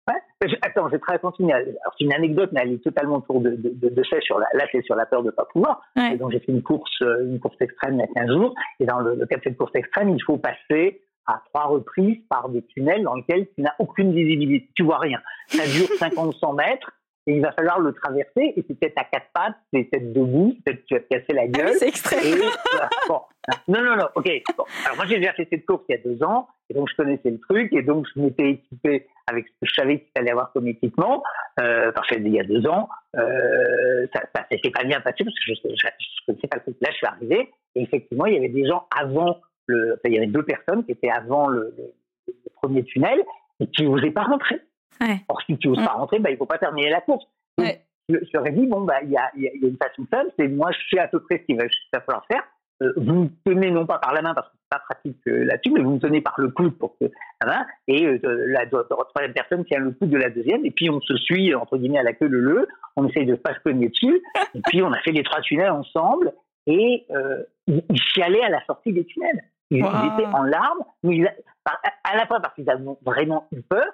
Ouais, 0.08 0.48
Attends, 0.62 0.86
je 0.86 0.92
vais 0.92 0.98
très 0.98 1.18
continuer. 1.18 1.52
Alors, 1.52 1.68
c'est 1.98 2.04
une 2.04 2.12
anecdote, 2.12 2.50
mais 2.52 2.60
elle 2.64 2.72
est 2.72 2.82
totalement 2.82 3.16
autour 3.16 3.40
de, 3.40 3.50
de, 3.50 3.88
de. 3.88 4.02
Sur 4.22 4.38
la, 4.38 4.46
là, 4.54 4.64
c'est 4.72 4.82
sur 4.82 4.94
la 4.96 5.04
peur 5.06 5.22
de 5.22 5.26
ne 5.26 5.30
pas 5.32 5.44
pouvoir. 5.52 5.80
Ouais. 5.96 6.14
Et 6.14 6.16
donc, 6.16 6.32
j'ai 6.32 6.40
fait 6.40 6.52
une 6.52 6.62
course, 6.62 6.90
euh, 7.02 7.24
une 7.26 7.38
course 7.40 7.56
extrême 7.60 7.94
il 7.94 8.00
y 8.00 8.02
a 8.02 8.24
15 8.26 8.34
jours. 8.34 8.54
Et 8.80 8.86
dans 8.86 9.00
le, 9.00 9.14
le 9.14 9.26
cas 9.26 9.36
de 9.36 9.42
cette 9.44 9.56
course 9.56 9.74
extrême, 9.74 10.08
il 10.10 10.22
faut 10.24 10.38
passer 10.38 11.02
à 11.26 11.42
trois 11.52 11.66
reprises 11.66 12.16
par 12.30 12.48
des 12.48 12.62
tunnels 12.62 13.02
dans 13.02 13.14
lesquels 13.14 13.46
tu 13.54 13.60
n'as 13.60 13.74
aucune 13.78 14.14
visibilité. 14.14 14.68
Tu 14.74 14.82
vois 14.82 14.98
rien. 14.98 15.20
Ça 15.48 15.64
dure 15.66 15.86
50-100 16.00 16.56
mètres 16.56 16.90
et 17.28 17.34
il 17.34 17.42
va 17.42 17.52
falloir 17.52 17.78
le 17.78 17.92
traverser. 17.92 18.54
Et 18.56 18.64
c'est 18.66 18.78
peut-être 18.78 18.98
à 18.98 19.04
quatre 19.04 19.28
pattes, 19.34 19.56
c'est 19.72 19.84
peut-être 19.84 20.12
debout, 20.12 20.56
peut-être 20.64 20.84
tu 20.86 20.94
vas 20.94 21.00
te 21.00 21.08
casser 21.08 21.32
la 21.34 21.42
Ah 21.42 21.46
gueule. 21.46 21.74
c'est 21.78 21.88
extrême. 21.88 22.20
Et, 22.24 22.38
voilà, 22.72 22.88
bon. 23.06 23.20
Non, 23.68 23.82
non, 23.82 23.96
non, 23.96 24.08
ok. 24.14 24.28
Bon. 24.56 24.64
Alors 24.84 24.96
moi, 24.96 25.06
j'ai 25.06 25.18
déjà 25.18 25.32
fait 25.34 25.46
cette 25.50 25.66
course 25.66 25.84
il 25.88 25.96
y 25.96 25.98
a 25.98 26.02
deux 26.02 26.22
ans, 26.24 26.48
et 26.70 26.74
donc 26.74 26.88
je 26.90 26.96
connaissais 26.96 27.30
le 27.30 27.38
truc, 27.38 27.72
et 27.72 27.82
donc 27.82 28.06
je 28.14 28.20
m'étais 28.20 28.50
équipé 28.52 29.06
avec 29.26 29.46
ce 29.46 29.52
que 29.52 29.66
je 29.66 29.74
savais 29.74 29.98
qu'il 30.00 30.08
fallait 30.16 30.30
avoir 30.30 30.52
comme 30.52 30.66
équipement, 30.68 31.22
euh, 31.60 31.92
parce 31.92 32.08
que 32.08 32.14
il 32.16 32.28
y 32.28 32.40
a 32.40 32.44
deux 32.44 32.66
ans, 32.66 32.88
euh, 33.16 34.06
ça, 34.14 34.22
ça 34.34 34.46
s'était 34.50 34.70
pas 34.70 34.84
bien 34.84 35.00
passé 35.00 35.22
parce 35.24 35.34
que 35.34 35.54
je, 35.54 35.54
je 35.54 36.26
connaissais 36.26 36.48
pas 36.48 36.56
le 36.56 36.62
truc. 36.62 36.76
Là, 36.80 36.88
je 36.90 36.96
suis 36.96 37.06
arrivé, 37.06 37.50
et 37.74 37.82
effectivement, 37.82 38.24
il 38.26 38.34
y 38.34 38.38
avait 38.38 38.48
des 38.48 38.66
gens 38.66 38.86
avant 38.98 39.38
le, 39.66 39.92
enfin, 39.92 40.00
il 40.06 40.14
y 40.14 40.16
avait 40.16 40.26
deux 40.26 40.44
personnes 40.44 40.84
qui 40.84 40.92
étaient 40.92 41.10
avant 41.10 41.48
le, 41.48 41.74
le, 41.76 41.92
le 42.26 42.34
premier 42.56 42.84
tunnel, 42.84 43.22
et 43.60 43.66
qui 43.66 43.84
n'osaient 43.84 44.10
pas 44.12 44.22
rentrer. 44.22 44.60
Ouais. 45.00 45.20
Or, 45.28 45.40
si 45.42 45.56
tu 45.58 45.68
n'oses 45.68 45.84
pas 45.84 45.92
rentrer, 45.92 46.18
bah, 46.18 46.30
il 46.30 46.36
faut 46.36 46.46
pas 46.46 46.58
terminer 46.58 46.90
la 46.90 47.00
course. 47.00 47.24
Donc, 47.56 47.66
Ouais. 47.66 47.82
je, 48.08 48.16
je 48.16 48.30
leur 48.34 48.46
ai 48.46 48.50
dit, 48.52 48.66
bon, 48.66 48.82
bah, 48.82 49.00
il 49.02 49.10
y 49.10 49.16
a, 49.16 49.30
il 49.36 49.42
y, 49.42 49.48
a, 49.48 49.50
il 49.54 49.62
y 49.62 49.64
a 49.66 49.68
une 49.68 49.76
façon 49.76 50.04
simple, 50.12 50.30
c'est 50.38 50.48
moi, 50.48 50.70
je 50.72 50.78
sais 50.96 51.00
à 51.00 51.08
peu 51.08 51.20
près 51.20 51.38
ce 51.38 51.42
qu'il 51.44 51.56
va, 51.56 51.64
ce 51.68 52.00
falloir 52.00 52.24
faire. 52.26 52.42
Euh, 52.80 52.92
vous 52.96 53.12
me 53.24 53.28
tenez 53.44 53.70
non 53.72 53.86
pas 53.86 53.98
par 53.98 54.14
la 54.14 54.22
main 54.22 54.34
parce 54.34 54.46
que 54.48 54.52
c'est 54.56 54.70
pas 54.70 54.78
pratique 54.88 55.18
euh, 55.26 55.44
là-dessus, 55.44 55.72
mais 55.72 55.80
vous 55.82 55.94
me 55.94 55.98
tenez 55.98 56.20
par 56.20 56.34
le 56.38 56.48
coude 56.50 56.78
pour 56.78 56.96
que 56.98 57.06
la 57.42 57.46
main 57.48 57.66
et 57.88 58.06
euh, 58.06 58.18
la, 58.46 58.66
troisième 58.66 59.32
personne 59.34 59.64
tient 59.64 59.80
le 59.80 59.90
coude 59.90 60.10
de 60.10 60.16
la 60.16 60.30
deuxième 60.30 60.64
et 60.64 60.70
puis 60.70 60.88
on 60.88 61.00
se 61.00 61.16
suit 61.16 61.52
entre 61.56 61.76
guillemets 61.76 61.98
à 61.98 62.04
la 62.04 62.12
queue 62.12 62.28
le 62.28 62.38
le, 62.38 62.68
on 62.94 63.08
essaye 63.08 63.26
de 63.26 63.34
pas 63.34 63.52
se 63.54 63.58
cogner 63.64 63.88
dessus 63.88 64.22
et 64.54 64.60
puis 64.68 64.80
on 64.80 64.92
a 64.92 64.98
fait 65.00 65.10
les 65.10 65.24
trois 65.24 65.40
tunnels 65.40 65.72
ensemble 65.72 66.32
et 66.68 67.04
euh, 67.10 67.42
ils, 67.66 67.82
ils 67.90 68.00
chialaient 68.00 68.44
à 68.44 68.48
la 68.50 68.64
sortie 68.64 68.92
des 68.92 69.04
tunnels. 69.04 69.42
Ils, 69.72 69.82
Wow. 69.82 69.90
ils 70.04 70.12
étaient 70.14 70.26
en 70.32 70.44
larmes, 70.44 70.84
mais 71.02 71.16
ils, 71.16 71.26
à, 71.64 71.72
à 72.04 72.16
la 72.16 72.26
fois 72.28 72.38
parce 72.38 72.54
qu'ils 72.54 72.70
avaient 72.70 72.84
vraiment 73.04 73.48
eu 73.50 73.60
peur, 73.60 73.86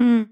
Hmm. 0.00 0.24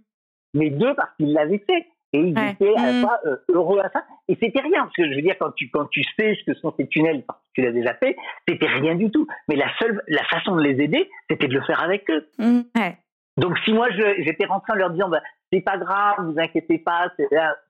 mais 0.54 0.70
deux 0.70 0.94
parce 0.94 1.10
qu'ils 1.16 1.32
l'avaient 1.32 1.62
fait. 1.66 1.86
Et 2.12 2.20
ils 2.20 2.38
Ouais. 2.38 2.52
étaient 2.52 2.74
à 2.76 2.86
la 2.86 2.92
Mm. 2.92 3.00
fois 3.02 3.18
euh, 3.26 3.36
heureux 3.48 3.80
à 3.80 3.90
ça. 3.90 4.04
Et 4.28 4.36
c'était 4.40 4.60
rien, 4.60 4.84
parce 4.84 4.94
que 4.94 5.10
je 5.10 5.16
veux 5.16 5.22
dire, 5.22 5.34
quand 5.38 5.50
tu, 5.52 5.68
quand 5.70 5.86
tu 5.86 6.02
sais 6.18 6.34
ce 6.36 6.44
que 6.44 6.54
sont 6.58 6.72
ces 6.78 6.86
tunnels, 6.86 7.24
parce 7.26 7.40
que 7.40 7.46
tu 7.54 7.62
l'as 7.62 7.72
déjà 7.72 7.94
fait, 7.94 8.16
c'était 8.48 8.68
rien 8.68 8.94
du 8.94 9.10
tout. 9.10 9.26
Mais 9.48 9.56
la 9.56 9.68
seule, 9.78 10.00
la 10.06 10.22
façon 10.24 10.54
de 10.56 10.62
les 10.62 10.80
aider, 10.82 11.10
c'était 11.28 11.48
de 11.48 11.54
le 11.54 11.62
faire 11.62 11.82
avec 11.82 12.08
eux. 12.08 12.26
Mm. 12.38 12.60
Ouais. 12.76 12.96
Donc 13.36 13.58
si 13.64 13.72
moi 13.74 13.88
j'étais 13.90 14.46
rentré 14.46 14.72
en 14.72 14.76
leur 14.76 14.90
disant, 14.90 15.08
bah, 15.10 15.20
c'est 15.52 15.60
pas 15.60 15.76
grave, 15.78 16.14
vous 16.20 16.38
inquiétez 16.38 16.78
pas, 16.78 17.12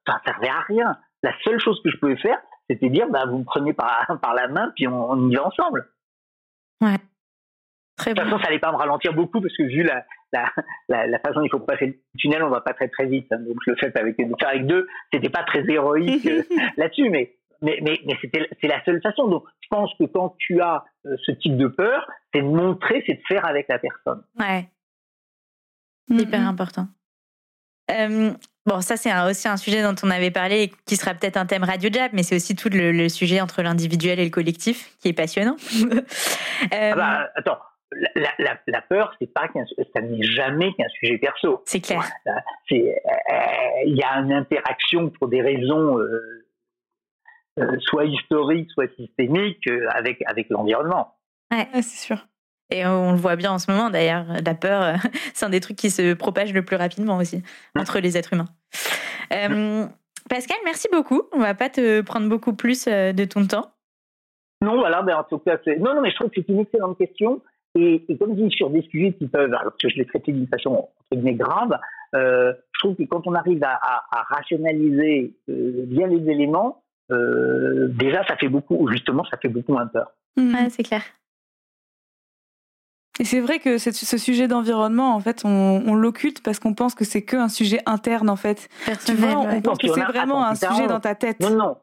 ça 0.07 0.21
servait 0.25 0.49
à 0.50 0.61
rien. 0.61 0.97
La 1.25 1.33
seule 1.43 1.59
chose 1.59 1.81
que 1.83 1.91
je 1.91 1.97
pouvais 1.97 2.17
faire, 2.19 2.38
c'était 2.71 2.91
dire, 2.91 3.09
bah, 3.09 3.25
vous 3.26 3.38
me 3.38 3.45
prenez 3.45 3.73
par, 3.73 4.07
par 4.23 4.35
la 4.35 4.47
main, 4.49 4.71
puis 4.76 4.87
on, 4.87 5.11
on 5.11 5.29
y 5.31 5.35
va 5.35 5.47
ensemble. 5.47 5.88
Très 7.97 8.12
De 8.12 8.15
toute 8.21 8.25
bon. 8.25 8.31
façon, 8.31 8.43
ça 8.43 8.49
allait 8.49 8.59
pas 8.59 8.71
me 8.73 8.76
ralentir 8.76 9.15
beaucoup 9.15 9.41
parce 9.41 9.57
que 9.57 9.62
vu 9.62 9.83
la, 9.83 10.05
la, 10.37 10.52
la, 10.88 11.07
la 11.07 11.19
façon 11.19 11.40
dont 11.40 11.47
il 11.47 11.50
faut 11.50 11.61
passer 11.61 11.87
le 11.87 11.95
tunnel, 12.19 12.43
on 12.43 12.50
va 12.50 12.61
pas 12.61 12.75
très 12.75 12.88
très 12.88 13.07
vite. 13.07 13.26
hein. 13.33 13.38
donc 13.38 13.57
je 13.64 13.71
le 13.71 13.76
fais 13.76 13.97
avec, 13.99 14.16
le 14.19 14.26
faire 14.38 14.49
avec 14.49 14.66
deux, 14.66 14.87
c'était 15.12 15.31
pas 15.31 15.45
très 15.45 15.64
héroïque 15.69 16.26
euh, 16.26 16.43
là-dessus, 16.76 17.11
mais 17.11 17.35
mais 17.62 17.78
mais, 17.83 17.99
mais 18.07 18.14
c'était 18.21 18.47
c'est 18.61 18.69
la 18.69 18.85
seule 18.85 19.00
façon. 19.02 19.28
Donc 19.28 19.45
je 19.62 19.69
pense 19.71 19.90
que 19.99 20.05
quand 20.05 20.35
tu 20.38 20.61
as 20.61 20.85
euh, 21.07 21.16
ce 21.25 21.33
type 21.33 21.57
de 21.57 21.69
peur, 21.69 22.07
c'est 22.33 22.43
de 22.43 22.47
montrer, 22.47 23.02
c'est 23.07 23.14
de 23.14 23.23
faire 23.26 23.47
avec 23.47 23.66
la 23.69 23.78
personne. 23.78 24.23
Ouais. 24.38 24.69
Mm, 26.09 26.19
Hyper 26.21 26.40
mm. 26.40 26.47
important. 26.47 26.88
Euh, 27.90 28.33
bon, 28.66 28.81
ça, 28.81 28.97
c'est 28.97 29.12
aussi 29.31 29.47
un 29.47 29.57
sujet 29.57 29.81
dont 29.83 29.95
on 30.02 30.11
avait 30.11 30.33
parlé 30.33 30.62
et 30.64 30.73
qui 30.87 30.97
sera 30.97 31.14
peut-être 31.14 31.37
un 31.37 31.47
thème 31.47 31.62
Radio 31.62 31.88
Jab, 31.93 32.11
mais 32.14 32.25
c'est 32.25 32.35
aussi 32.35 32.57
tout 32.57 32.69
le, 32.69 32.90
le 32.90 33.09
sujet 33.09 33.40
entre 33.40 33.62
l'individuel 33.62 34.19
et 34.19 34.25
le 34.25 34.31
collectif 34.31 34.97
qui 34.99 35.09
est 35.09 35.12
passionnant. 35.12 35.57
Euh, 36.73 36.90
Ah 36.93 36.97
bah, 36.97 37.31
attends, 37.35 37.59
la, 37.93 38.09
la, 38.16 38.31
la, 38.38 38.61
la 38.66 38.83
peur, 38.83 39.14
c'est 39.21 39.33
pas 39.33 39.49
qu'un, 39.49 39.64
ça 39.95 40.00
n'est 40.00 40.23
jamais 40.23 40.73
qu'un 40.75 40.88
sujet 41.00 41.19
perso. 41.19 41.62
c'est 41.66 41.81
clair. 41.81 42.02
Euh, 42.26 42.33
il 43.85 43.97
y 43.97 44.02
a 44.02 44.14
une 44.19 44.33
interaction 44.33 45.11
pour 45.11 45.28
des 45.28 45.43
raisons 45.43 45.99
euh, 45.99 46.47
euh, 47.59 47.76
soit 47.81 48.05
historiques, 48.05 48.71
soit 48.73 48.88
systémiques 48.97 49.66
euh, 49.69 49.87
avec 49.90 50.23
avec 50.26 50.49
l'environnement. 50.50 51.15
Ouais, 51.52 51.67
c'est 51.75 52.06
sûr. 52.06 52.26
Et 52.71 52.84
on 52.84 53.13
le 53.13 53.19
voit 53.19 53.37
bien 53.37 53.52
en 53.52 53.58
ce 53.58 53.71
moment 53.71 53.89
d'ailleurs. 53.89 54.26
La 54.45 54.54
peur, 54.54 54.97
c'est 55.34 55.47
un 55.47 55.50
des 55.50 55.60
trucs 55.60 55.76
qui 55.76 55.91
se 55.91 56.15
propage 56.15 56.52
le 56.52 56.65
plus 56.65 56.76
rapidement 56.76 57.17
aussi 57.17 57.43
entre 57.78 58.00
les 58.00 58.19
êtres 58.19 58.32
humains. 58.32 58.49
Euh, 59.32 59.87
Pascal, 60.28 60.56
merci 60.65 60.89
beaucoup. 60.91 61.23
On 61.32 61.39
va 61.39 61.54
pas 61.54 61.71
te 61.71 62.00
prendre 62.00 62.28
beaucoup 62.28 62.52
plus 62.52 62.87
de 62.87 63.25
ton 63.25 63.47
temps. 63.47 63.71
Non, 64.60 64.76
voilà, 64.76 65.02
ben 65.02 65.17
en 65.17 65.25
tout 65.25 65.39
cas, 65.39 65.58
c'est... 65.65 65.76
non, 65.76 65.95
non, 65.95 66.00
mais 66.00 66.10
je 66.10 66.17
trouve 66.17 66.30
que 66.30 66.41
c'est 66.41 66.49
une 66.52 66.60
excellente 66.60 66.99
question. 66.99 67.43
Et, 67.78 68.04
et 68.08 68.17
comme 68.17 68.34
dit 68.34 68.50
sur 68.50 68.71
des 68.71 68.82
sujets 68.82 69.12
qui 69.12 69.26
peuvent, 69.28 69.52
alors 69.52 69.76
que 69.80 69.89
je 69.89 69.97
l'ai 69.97 70.06
traité 70.06 70.32
d'une 70.32 70.47
façon 70.49 70.71
entre 70.71 70.89
guillemets 71.12 71.34
grave, 71.34 71.78
euh, 72.15 72.52
je 72.73 72.78
trouve 72.80 72.97
que 72.97 73.02
quand 73.02 73.26
on 73.26 73.34
arrive 73.34 73.62
à, 73.65 73.78
à, 73.82 74.04
à 74.10 74.23
rationaliser 74.23 75.36
euh, 75.50 75.84
bien 75.86 76.06
les 76.06 76.30
éléments, 76.30 76.82
euh, 77.12 77.89
déjà 77.89 78.25
ça 78.26 78.36
fait 78.36 78.49
beaucoup, 78.49 78.89
justement, 78.91 79.25
ça 79.30 79.36
fait 79.36 79.49
beaucoup 79.49 79.73
moins 79.73 79.86
peur. 79.86 80.10
Mm. 80.36 80.54
Ouais, 80.54 80.71
c'est 80.71 80.82
clair. 80.84 81.02
Et 83.19 83.25
c'est 83.25 83.41
vrai 83.41 83.58
que 83.60 83.78
ce, 83.78 84.19
sujet 84.19 84.47
d'environnement, 84.47 85.15
en 85.15 85.21
fait, 85.21 85.43
on, 85.45 85.82
on 85.86 85.95
l'occulte 85.95 86.43
parce 86.43 86.58
qu'on 86.58 86.75
pense 86.75 86.95
que 86.95 87.04
c'est 87.04 87.25
qu'un 87.25 87.49
sujet 87.49 87.80
interne, 87.86 88.28
en 88.28 88.36
fait. 88.36 88.69
Tu 88.80 88.86
Personnel. 88.86 89.21
vois, 89.30 89.41
on 89.41 89.47
ouais. 89.47 89.60
pense 89.62 89.78
que 89.78 89.89
c'est 89.89 90.02
a- 90.02 90.06
vraiment 90.06 90.43
attends, 90.45 90.67
un 90.69 90.71
sujet 90.75 90.84
on- 90.84 90.89
dans 90.89 91.00
ta 91.00 91.15
tête. 91.15 91.41
Non, 91.41 91.50
non. 91.56 91.76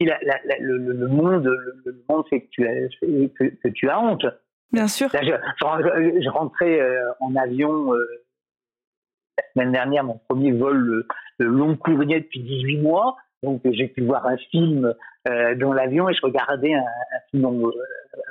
Si 0.00 0.04
la, 0.06 0.16
la, 0.22 0.36
la- 0.44 0.58
le, 0.60 0.78
le- 0.78 0.92
le 0.92 1.06
monde, 1.08 1.44
le, 1.44 1.82
le 1.84 2.04
monde 2.08 2.24
fait 2.30 2.42
que 2.42 2.48
tu 2.50 2.64
as, 2.66 2.88
que, 3.00 3.44
que 3.60 3.68
tu 3.68 3.88
as 3.90 4.00
honte. 4.00 4.24
Bien 4.72 4.88
sûr. 4.88 5.08
Là, 5.12 5.20
je, 5.22 5.30
je, 5.30 6.20
je 6.22 6.28
rentrais 6.28 6.80
euh, 6.80 7.10
en 7.20 7.34
avion 7.36 7.94
euh, 7.94 8.06
la 9.38 9.44
semaine 9.54 9.72
dernière, 9.72 10.04
mon 10.04 10.20
premier 10.28 10.52
vol 10.52 11.04
euh, 11.40 11.44
long 11.44 11.76
courrier 11.76 12.20
depuis 12.20 12.40
18 12.40 12.78
mois. 12.78 13.16
Donc, 13.42 13.64
euh, 13.64 13.70
j'ai 13.72 13.88
pu 13.88 14.02
voir 14.02 14.26
un 14.26 14.36
film 14.36 14.94
euh, 15.28 15.54
dans 15.54 15.72
l'avion 15.72 16.08
et 16.08 16.14
je 16.14 16.20
regardais 16.22 16.74
un, 16.74 16.80
un 16.80 17.20
film 17.30 17.42
dont, 17.44 17.68
euh, 17.68 17.72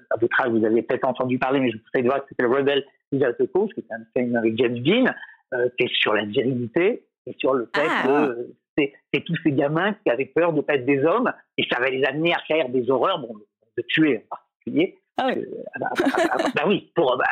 à 0.10 0.18
votre 0.18 0.40
âge, 0.42 0.50
vous 0.52 0.66
avez 0.66 0.82
peut-être 0.82 1.06
entendu 1.06 1.40
parler, 1.40 1.60
mais 1.60 1.72
je 1.72 1.78
vous 1.78 1.84
conseille 1.84 2.04
de 2.04 2.08
voir 2.10 2.22
que 2.22 2.28
c'était 2.30 2.46
Rebel 2.46 2.84
Without 3.12 3.42
a 3.42 3.48
Cause, 3.48 3.74
qui 3.74 3.80
est 3.82 3.94
un 3.94 4.04
film 4.16 4.36
avec 4.36 4.58
James 4.58 4.80
Dean, 4.80 5.06
euh, 5.54 5.70
qui 5.78 5.86
est 5.86 5.94
sur 5.96 6.14
la 6.14 6.26
virilité 6.26 7.06
et 7.26 7.36
sur 7.40 7.54
le 7.54 7.70
fait 7.74 7.86
Ah. 7.90 8.04
que 8.06 8.10
euh, 8.12 8.56
c'est 8.78 8.94
c'est 9.14 9.22
tous 9.24 9.36
ces 9.44 9.54
gamins 9.54 9.94
qui 9.94 10.10
avaient 10.12 10.26
peur 10.26 10.54
de 10.54 10.62
pas 10.62 10.76
être 10.76 10.86
des 10.86 11.04
hommes 11.04 11.32
et 11.58 11.66
ça 11.72 11.80
va 11.80 11.90
les 11.90 12.04
amener 12.04 12.34
à 12.34 12.40
faire 12.48 12.70
des 12.70 12.90
horreurs, 12.92 13.20
bon, 13.20 13.34
de 13.78 13.84
tuer 13.88 14.26
en 14.30 14.36
particulier. 14.36 15.00
Ah 15.18 15.28
ouais. 15.28 15.38
Euh, 15.40 15.64
ah 15.76 15.80
bah, 15.80 15.90
ah 15.92 16.02
bah, 16.04 16.24
ah 16.32 16.38
bah, 16.38 16.44
bah 16.56 16.64
oui, 16.68 16.92
pour, 16.96 17.18
bah, 17.18 17.26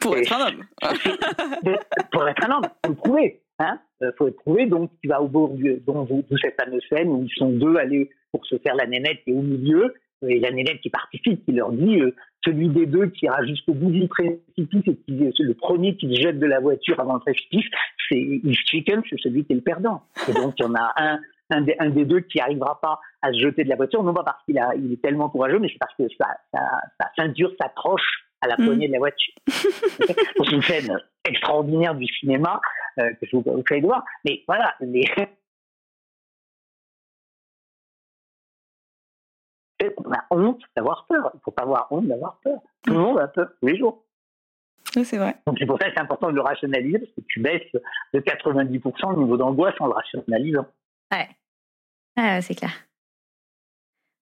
Pour 0.00 0.16
Et- 0.16 0.20
être 0.20 0.32
un 0.32 0.46
homme. 0.48 0.64
pour 2.12 2.28
être 2.28 2.44
un 2.44 2.56
homme, 2.56 2.64
faut 2.84 2.90
le 2.90 2.94
prouver. 2.96 3.40
Hein 3.60 3.78
Euh, 4.02 4.12
faut 4.16 4.26
le 4.26 4.32
prouver. 4.32 4.66
Donc, 4.66 4.90
tu 5.02 5.08
vas 5.08 5.20
au 5.20 5.26
bord 5.28 5.48
du, 5.50 5.74
donc, 5.86 6.08
d'où 6.08 6.24
d'où 6.30 6.38
cette 6.38 6.60
fameuse 6.60 6.82
scène 6.88 7.08
où 7.08 7.24
ils 7.24 7.34
sont 7.36 7.50
deux 7.50 7.76
allés 7.76 8.10
pour 8.30 8.44
se 8.46 8.56
faire 8.58 8.74
la 8.76 8.86
nénette 8.86 9.24
qui 9.24 9.30
est 9.30 9.34
au 9.34 9.42
milieu. 9.42 9.94
Et 10.26 10.40
la 10.40 10.50
nénette 10.50 10.80
qui 10.80 10.90
participe, 10.90 11.44
qui 11.44 11.52
leur 11.52 11.70
dit 11.72 12.00
euh, 12.00 12.12
celui 12.44 12.68
des 12.68 12.86
deux 12.86 13.06
qui 13.08 13.26
ira 13.26 13.44
jusqu'au 13.46 13.72
bout 13.74 13.90
du 13.90 14.06
précipice 14.08 14.82
et 14.86 14.96
qui 14.96 15.12
le 15.42 15.54
premier 15.54 15.96
qui 15.96 16.12
se 16.14 16.20
jette 16.20 16.38
de 16.40 16.46
la 16.46 16.58
voiture 16.60 16.98
avant 17.00 17.14
le 17.14 17.20
précipice, 17.20 17.66
c'est 18.08 18.18
If 18.18 18.58
Chicken, 18.66 19.02
c'est 19.08 19.18
celui 19.20 19.44
qui 19.44 19.52
est 19.52 19.56
le 19.56 19.62
perdant. 19.62 20.02
Et 20.28 20.32
donc, 20.32 20.54
il 20.58 20.62
y 20.62 20.66
en 20.66 20.74
a 20.74 20.92
un, 20.96 21.20
un, 21.50 21.62
des, 21.62 21.76
un 21.78 21.90
des 21.90 22.04
deux 22.04 22.20
qui 22.20 22.38
n'arrivera 22.38 22.80
pas 22.80 23.00
à 23.22 23.32
se 23.32 23.38
jeter 23.38 23.64
de 23.64 23.68
la 23.68 23.76
voiture, 23.76 24.02
non 24.02 24.14
pas 24.14 24.24
parce 24.24 24.42
qu'il 24.44 24.58
a, 24.58 24.74
il 24.74 24.92
est 24.92 25.02
tellement 25.02 25.28
courageux, 25.28 25.58
mais 25.58 25.68
c'est 25.68 25.78
parce 25.78 25.94
que 25.94 26.04
sa, 26.18 26.26
sa, 26.52 26.60
sa 27.00 27.10
ceinture 27.16 27.52
s'accroche 27.60 28.24
à 28.40 28.48
la 28.48 28.56
Mm. 28.58 28.66
poignée 28.66 28.88
de 28.88 28.92
la 28.92 28.98
voiture. 28.98 29.34
c'est 29.46 30.52
une 30.52 30.62
scène 30.62 30.98
extraordinaire 31.24 31.94
du 31.94 32.06
cinéma 32.06 32.60
euh, 32.98 33.10
que 33.14 33.26
je 33.26 33.36
vous 33.36 33.42
conseille 33.42 33.80
de 33.80 33.86
voir. 33.86 34.04
Mais 34.24 34.42
voilà, 34.46 34.74
les... 34.80 35.04
on 39.98 40.12
a 40.12 40.24
honte 40.30 40.60
d'avoir 40.76 41.06
peur. 41.06 41.30
Il 41.34 41.38
ne 41.38 41.42
faut 41.42 41.50
pas 41.50 41.62
avoir 41.62 41.90
honte 41.90 42.06
d'avoir 42.06 42.38
peur. 42.42 42.60
Tout 42.84 42.92
le 42.92 42.98
monde 42.98 43.18
a 43.18 43.28
peur 43.28 43.48
tous 43.60 43.66
les 43.66 43.78
jours. 43.78 44.04
Oui, 44.96 45.04
c'est 45.04 45.18
vrai. 45.18 45.36
Donc 45.46 45.56
c'est 45.58 45.66
pour 45.66 45.78
ça 45.78 45.88
que 45.88 45.94
c'est 45.94 46.00
important 46.00 46.30
de 46.30 46.34
le 46.34 46.40
rationaliser 46.40 46.98
parce 46.98 47.12
que 47.12 47.20
tu 47.28 47.40
baisses 47.40 47.70
de 48.14 48.20
90% 48.20 49.10
le 49.12 49.22
niveau 49.22 49.36
d'angoisse 49.36 49.74
en 49.80 49.86
le 49.86 49.92
rationalisant. 49.92 50.66
Ouais. 51.12 51.28
Ah, 52.16 52.40
c'est 52.42 52.54
clair. 52.54 52.72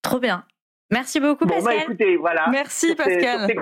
Trop 0.02 0.18
bien. 0.20 0.44
Merci 0.90 1.18
beaucoup, 1.18 1.46
Bon, 1.46 1.56
bah 1.58 1.64
Pascal. 1.64 1.82
écoutez, 1.82 2.16
voilà. 2.16 2.46
Merci, 2.48 2.94
Pascal. 2.94 3.52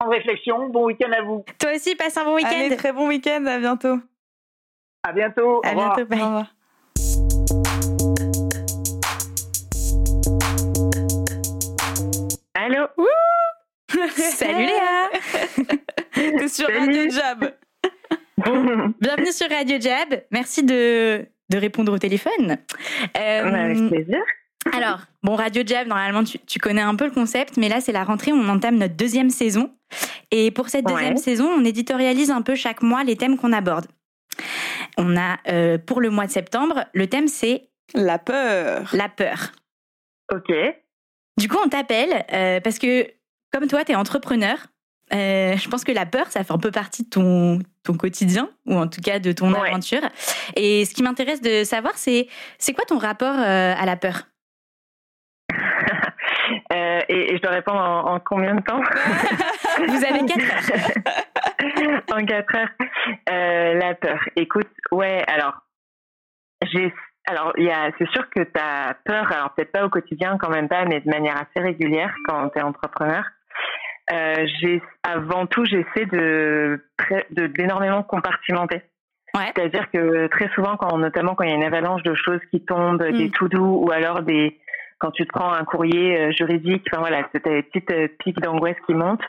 grandes 0.00 0.12
réflexions, 0.12 0.68
bon 0.68 0.86
week-end 0.86 1.12
à 1.12 1.22
vous. 1.22 1.44
Toi 1.58 1.74
aussi, 1.76 1.94
passe 1.94 2.16
un 2.16 2.24
bon 2.24 2.34
week-end. 2.34 2.50
Allez, 2.50 2.76
très 2.76 2.92
bon 2.92 3.06
week-end. 3.08 3.44
À 3.46 3.58
bientôt. 3.58 3.98
À 5.04 5.12
bientôt. 5.12 5.60
À 5.64 5.68
Au 5.68 5.70
revoir. 5.70 5.96
bientôt. 5.96 6.08
Bye. 6.10 6.20
Au 6.22 6.26
revoir. 6.26 6.46
Allô? 12.54 12.86
Salut 14.10 14.66
Léa. 14.66 15.10
T'es 16.14 16.48
sur 16.48 16.66
Salut. 16.66 16.78
Radio 16.78 17.10
Jab. 17.10 17.54
bienvenue 19.00 19.32
sur 19.32 19.48
Radio 19.48 19.78
Jab. 19.80 20.22
Merci 20.30 20.64
de, 20.64 21.26
de 21.50 21.58
répondre 21.58 21.92
au 21.92 21.98
téléphone. 21.98 22.56
Euh, 23.16 23.44
avec 23.44 23.88
plaisir. 23.88 24.18
Alors, 24.72 25.00
bon, 25.22 25.36
Radio 25.36 25.62
Jab, 25.64 25.86
normalement, 25.86 26.24
tu, 26.24 26.58
connais 26.58 26.82
un 26.82 26.94
peu 26.94 27.04
le 27.04 27.10
concept, 27.12 27.56
mais 27.56 27.68
là, 27.68 27.80
c'est 27.80 27.92
la 27.92 28.04
rentrée, 28.04 28.32
on 28.32 28.48
entame 28.48 28.76
notre 28.76 28.94
deuxième 28.94 29.30
saison. 29.30 29.70
Et 30.30 30.50
pour 30.50 30.68
cette 30.68 30.86
deuxième 30.86 31.16
saison, 31.16 31.46
on 31.46 31.64
éditorialise 31.64 32.30
un 32.30 32.42
peu 32.42 32.54
chaque 32.54 32.82
mois 32.82 33.04
les 33.04 33.16
thèmes 33.16 33.36
qu'on 33.36 33.52
aborde. 33.52 33.86
On 34.98 35.16
a, 35.16 35.38
euh, 35.48 35.78
pour 35.78 36.00
le 36.00 36.10
mois 36.10 36.26
de 36.26 36.32
septembre, 36.32 36.84
le 36.92 37.06
thème, 37.06 37.28
c'est... 37.28 37.68
La 37.94 38.18
peur. 38.18 38.90
La 38.92 39.08
peur. 39.08 39.52
Ok. 40.32 40.52
Du 41.36 41.48
coup, 41.48 41.58
on 41.64 41.68
t'appelle 41.68 42.24
euh, 42.32 42.60
parce 42.60 42.78
que, 42.78 43.06
comme 43.52 43.68
toi, 43.68 43.84
tu 43.84 43.92
es 43.92 43.94
entrepreneur. 43.94 44.56
Euh, 45.14 45.56
je 45.56 45.68
pense 45.68 45.84
que 45.84 45.92
la 45.92 46.06
peur, 46.06 46.30
ça 46.32 46.42
fait 46.42 46.52
un 46.52 46.58
peu 46.58 46.72
partie 46.72 47.04
de 47.04 47.08
ton, 47.08 47.60
ton 47.86 47.96
quotidien, 47.96 48.50
ou 48.66 48.74
en 48.74 48.86
tout 48.88 49.00
cas 49.00 49.18
de 49.18 49.32
ton 49.32 49.52
aventure. 49.54 50.02
Et 50.56 50.84
ce 50.84 50.94
qui 50.94 51.02
m'intéresse 51.02 51.40
de 51.40 51.64
savoir, 51.64 51.94
c'est 51.96 52.28
c'est 52.58 52.72
quoi 52.72 52.84
ton 52.84 52.98
rapport 52.98 53.38
à 53.38 53.86
la 53.86 53.96
peur? 53.96 54.22
Euh, 56.72 57.00
et, 57.08 57.36
je 57.36 57.42
dois 57.42 57.52
répondre 57.52 57.80
en, 57.80 58.20
combien 58.20 58.54
de 58.54 58.60
temps? 58.60 58.80
Vous 59.88 60.04
avez 60.04 60.24
quatre 60.26 60.72
heures. 60.72 62.02
en 62.12 62.24
quatre 62.24 62.54
heures. 62.56 62.68
Euh, 63.30 63.74
la 63.74 63.94
peur. 63.94 64.18
Écoute, 64.36 64.70
ouais, 64.92 65.24
alors, 65.26 65.54
j'ai. 66.62 66.92
Alors, 67.28 67.52
il 67.56 67.64
y 67.64 67.70
a, 67.70 67.90
c'est 67.98 68.08
sûr 68.10 68.30
que 68.30 68.40
tu 68.40 68.60
as 68.60 68.96
peur, 69.04 69.30
alors 69.32 69.52
peut-être 69.54 69.72
pas 69.72 69.84
au 69.84 69.88
quotidien 69.88 70.38
quand 70.38 70.50
même 70.50 70.68
pas, 70.68 70.84
mais 70.84 71.00
de 71.00 71.10
manière 71.10 71.34
assez 71.34 71.60
régulière 71.60 72.14
quand 72.26 72.50
tu 72.50 72.58
es 72.58 72.62
entrepreneur. 72.62 73.24
Euh, 74.12 74.46
j'ai, 74.60 74.82
avant 75.02 75.46
tout, 75.46 75.64
j'essaie 75.64 76.06
de, 76.06 76.80
d'énormément 77.28 78.02
compartimenter. 78.02 78.82
Ouais. 79.34 79.52
C'est-à-dire 79.54 79.90
que 79.90 80.28
très 80.28 80.48
souvent, 80.54 80.76
quand, 80.76 80.96
notamment 80.98 81.34
quand 81.34 81.44
il 81.44 81.50
y 81.50 81.52
a 81.52 81.56
une 81.56 81.64
avalanche 81.64 82.02
de 82.02 82.14
choses 82.14 82.40
qui 82.50 82.64
tombent, 82.64 83.02
des 83.02 83.26
mm. 83.26 83.30
tout 83.32 83.48
doux 83.48 83.84
ou 83.84 83.90
alors 83.90 84.22
des, 84.22 84.58
quand 84.98 85.10
tu 85.10 85.26
te 85.26 85.32
prends 85.32 85.52
un 85.52 85.64
courrier 85.64 86.18
euh, 86.18 86.32
juridique, 86.32 86.86
enfin 86.90 87.00
voilà, 87.00 87.28
c'est 87.32 87.44
des 87.44 87.62
petites 87.62 87.90
euh, 87.90 88.08
pics 88.18 88.40
d'angoisse 88.40 88.76
qui 88.86 88.94
montent. 88.94 89.24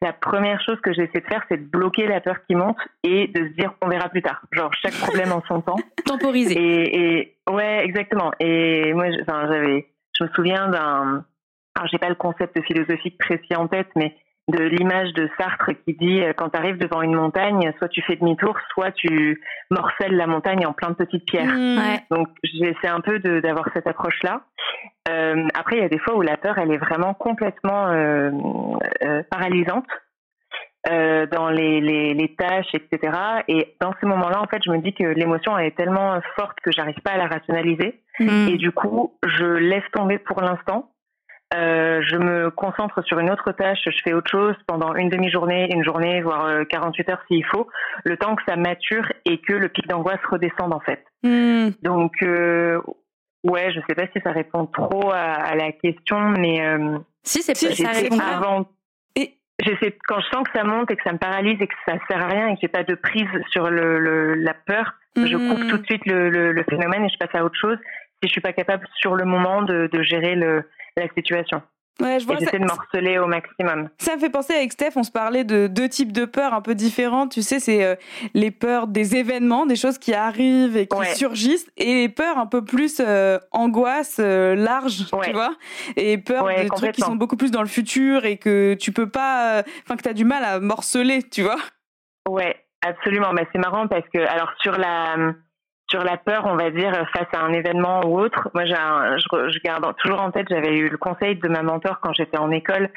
La 0.00 0.12
première 0.12 0.60
chose 0.62 0.78
que 0.80 0.92
j'essaie 0.92 1.20
de 1.20 1.26
faire, 1.26 1.44
c'est 1.48 1.56
de 1.56 1.68
bloquer 1.68 2.06
la 2.06 2.20
peur 2.20 2.36
qui 2.46 2.54
monte 2.54 2.78
et 3.02 3.26
de 3.26 3.48
se 3.48 3.52
dire 3.54 3.72
on 3.82 3.88
verra 3.88 4.08
plus 4.08 4.22
tard. 4.22 4.42
Genre 4.52 4.72
chaque 4.74 4.94
problème 4.94 5.32
en 5.32 5.42
son 5.48 5.60
temps. 5.60 5.78
Temporiser. 6.04 6.54
Et, 6.54 7.18
et 7.18 7.36
ouais, 7.50 7.84
exactement. 7.84 8.30
Et 8.38 8.92
moi, 8.92 9.06
enfin, 9.22 9.48
j'avais, 9.50 9.88
je 10.16 10.24
me 10.24 10.28
souviens 10.36 10.68
d'un, 10.68 11.24
alors 11.74 11.88
j'ai 11.90 11.98
pas 11.98 12.08
le 12.08 12.14
concept 12.14 12.60
philosophique 12.64 13.18
précis 13.18 13.54
en 13.56 13.68
tête, 13.68 13.88
mais 13.96 14.16
de 14.48 14.64
l'image 14.64 15.12
de 15.12 15.28
Sartre 15.38 15.70
qui 15.84 15.94
dit 15.94 16.22
euh, 16.22 16.32
quand 16.34 16.50
tu 16.50 16.56
arrives 16.58 16.78
devant 16.78 17.02
une 17.02 17.14
montagne, 17.14 17.70
soit 17.78 17.88
tu 17.88 18.02
fais 18.02 18.16
demi-tour, 18.16 18.56
soit 18.72 18.92
tu 18.92 19.40
morcelles 19.70 20.16
la 20.16 20.26
montagne 20.26 20.66
en 20.66 20.72
plein 20.72 20.90
de 20.90 20.94
petites 20.94 21.26
pierres. 21.26 21.54
Mmh. 21.54 21.80
Donc 22.10 22.28
j'essaie 22.42 22.88
un 22.88 23.00
peu 23.00 23.18
d'avoir 23.18 23.68
cette 23.74 23.86
approche-là. 23.86 24.42
Euh, 25.10 25.46
après, 25.54 25.76
il 25.76 25.82
y 25.82 25.84
a 25.84 25.88
des 25.88 25.98
fois 25.98 26.16
où 26.16 26.22
la 26.22 26.36
peur, 26.36 26.58
elle 26.58 26.72
est 26.72 26.78
vraiment 26.78 27.14
complètement 27.14 27.88
euh, 27.88 28.30
euh 29.02 29.22
paralysante 29.30 29.86
euh, 30.88 31.26
dans 31.26 31.50
les, 31.50 31.80
les, 31.80 32.14
les, 32.14 32.34
tâches, 32.34 32.72
etc. 32.72 33.12
Et 33.48 33.76
dans 33.80 33.92
ces 34.00 34.06
moments-là, 34.06 34.40
en 34.40 34.46
fait, 34.46 34.62
je 34.64 34.70
me 34.70 34.78
dis 34.78 34.94
que 34.94 35.04
l'émotion 35.04 35.58
est 35.58 35.76
tellement 35.76 36.18
forte 36.36 36.58
que 36.62 36.70
j'arrive 36.70 37.00
pas 37.04 37.12
à 37.12 37.16
la 37.18 37.26
rationaliser. 37.26 38.00
Mmh. 38.20 38.48
Et 38.48 38.56
du 38.56 38.70
coup, 38.70 39.14
je 39.26 39.44
laisse 39.44 39.84
tomber 39.92 40.18
pour 40.18 40.40
l'instant 40.40 40.90
euh, 41.54 42.02
je 42.02 42.16
me 42.16 42.50
concentre 42.50 43.02
sur 43.04 43.18
une 43.18 43.30
autre 43.30 43.52
tâche, 43.52 43.78
je 43.84 43.98
fais 44.04 44.12
autre 44.12 44.30
chose 44.30 44.54
pendant 44.66 44.94
une 44.94 45.08
demi-journée, 45.08 45.68
une 45.72 45.82
journée, 45.82 46.20
voire 46.20 46.66
48 46.68 47.08
euh, 47.08 47.12
heures 47.12 47.22
s'il 47.26 47.44
faut, 47.46 47.68
le 48.04 48.18
temps 48.18 48.36
que 48.36 48.42
ça 48.46 48.56
mature 48.56 49.10
et 49.24 49.38
que 49.38 49.54
le 49.54 49.70
pic 49.70 49.86
d'angoisse 49.88 50.20
redescende 50.30 50.74
en 50.74 50.80
fait. 50.80 51.02
Hmm. 51.22 51.70
Donc, 51.82 52.12
euh, 52.22 52.80
ouais, 53.44 53.72
je 53.72 53.80
sais 53.88 53.94
pas 53.94 54.06
si 54.14 54.20
ça 54.22 54.32
répond 54.32 54.66
trop 54.66 55.10
à, 55.10 55.54
la 55.54 55.72
question, 55.72 56.18
mais 56.38 56.60
euh, 56.66 56.98
si 57.22 57.42
c'est 57.42 57.54
ça 57.54 57.92
répond 57.92 58.18
avant. 58.18 58.66
Et 59.16 59.32
j'essaie 59.58 59.96
quand 60.06 60.20
je 60.20 60.28
sens 60.28 60.46
que 60.46 60.52
ça 60.54 60.64
monte 60.64 60.90
et 60.90 60.96
que 60.96 61.02
ça 61.02 61.14
me 61.14 61.18
paralyse 61.18 61.56
et 61.62 61.66
que 61.66 61.74
ça 61.86 61.94
sert 62.10 62.22
à 62.22 62.26
rien 62.26 62.48
et 62.48 62.54
que 62.56 62.60
j'ai 62.60 62.68
pas 62.68 62.84
de 62.84 62.94
prise 62.94 63.28
sur 63.50 63.70
le, 63.70 64.34
la 64.34 64.52
peur, 64.52 64.92
je 65.16 65.34
coupe 65.34 65.64
hmm. 65.64 65.70
tout 65.70 65.78
de 65.78 65.86
suite 65.86 66.04
le, 66.04 66.28
le, 66.28 66.64
phénomène 66.64 67.06
et 67.06 67.08
je 67.08 67.16
passe 67.16 67.34
à 67.34 67.42
autre 67.42 67.58
chose. 67.58 67.78
Si 68.22 68.28
je 68.28 68.32
suis 68.32 68.40
pas 68.42 68.52
capable 68.52 68.86
sur 68.96 69.14
le 69.14 69.24
moment 69.24 69.62
de, 69.62 69.88
de 69.90 70.02
gérer 70.02 70.34
le 70.34 70.64
la 70.96 71.08
situation. 71.14 71.62
Ouais, 72.00 72.20
je 72.20 72.26
vois. 72.26 72.36
J'essaie 72.38 72.60
de 72.60 72.64
morceler 72.64 73.18
au 73.18 73.26
maximum. 73.26 73.88
Ça 73.98 74.14
me 74.14 74.20
fait 74.20 74.30
penser 74.30 74.54
avec 74.54 74.72
Steph, 74.72 74.92
on 74.94 75.02
se 75.02 75.10
parlait 75.10 75.42
de 75.42 75.66
deux 75.66 75.88
types 75.88 76.12
de 76.12 76.24
peurs 76.26 76.54
un 76.54 76.60
peu 76.60 76.76
différentes. 76.76 77.32
Tu 77.32 77.42
sais, 77.42 77.58
c'est 77.58 77.84
euh, 77.84 77.96
les 78.34 78.52
peurs 78.52 78.86
des 78.86 79.16
événements, 79.16 79.66
des 79.66 79.74
choses 79.74 79.98
qui 79.98 80.14
arrivent 80.14 80.76
et 80.76 80.86
qui 80.86 81.16
surgissent, 81.16 81.68
et 81.76 81.94
les 81.94 82.08
peurs 82.08 82.38
un 82.38 82.46
peu 82.46 82.64
plus 82.64 83.00
euh, 83.00 83.38
angoisse 83.50 84.18
euh, 84.20 84.54
large, 84.54 85.06
tu 85.24 85.32
vois, 85.32 85.54
et 85.96 86.18
peurs 86.18 86.46
de 86.46 86.68
trucs 86.68 86.92
qui 86.92 87.00
sont 87.00 87.16
beaucoup 87.16 87.36
plus 87.36 87.50
dans 87.50 87.62
le 87.62 87.68
futur 87.68 88.24
et 88.24 88.36
que 88.36 88.74
tu 88.74 88.92
peux 88.92 89.08
pas, 89.08 89.64
enfin 89.84 89.96
que 89.96 90.02
tu 90.02 90.08
as 90.08 90.14
du 90.14 90.24
mal 90.24 90.44
à 90.44 90.60
morceler, 90.60 91.24
tu 91.24 91.42
vois. 91.42 91.58
Ouais, 92.28 92.54
absolument. 92.82 93.32
Mais 93.32 93.46
c'est 93.52 93.58
marrant 93.58 93.88
parce 93.88 94.06
que 94.14 94.20
alors 94.20 94.52
sur 94.60 94.78
la 94.78 95.16
sur 95.90 96.04
la 96.04 96.16
peur, 96.16 96.42
on 96.44 96.56
va 96.56 96.70
dire, 96.70 96.92
face 97.16 97.28
à 97.32 97.42
un 97.42 97.52
événement 97.52 98.02
ou 98.04 98.20
autre. 98.20 98.48
Moi, 98.54 98.64
j'ai 98.66 98.74
je, 98.74 99.50
je, 99.50 99.58
garde 99.60 99.86
toujours 99.96 100.20
en 100.20 100.30
tête, 100.30 100.46
j'avais 100.50 100.76
eu 100.76 100.88
le 100.88 100.98
conseil 100.98 101.36
de 101.36 101.48
ma 101.48 101.62
mentor 101.62 102.00
quand 102.00 102.12
j'étais 102.12 102.38
en 102.38 102.50
école, 102.50 102.90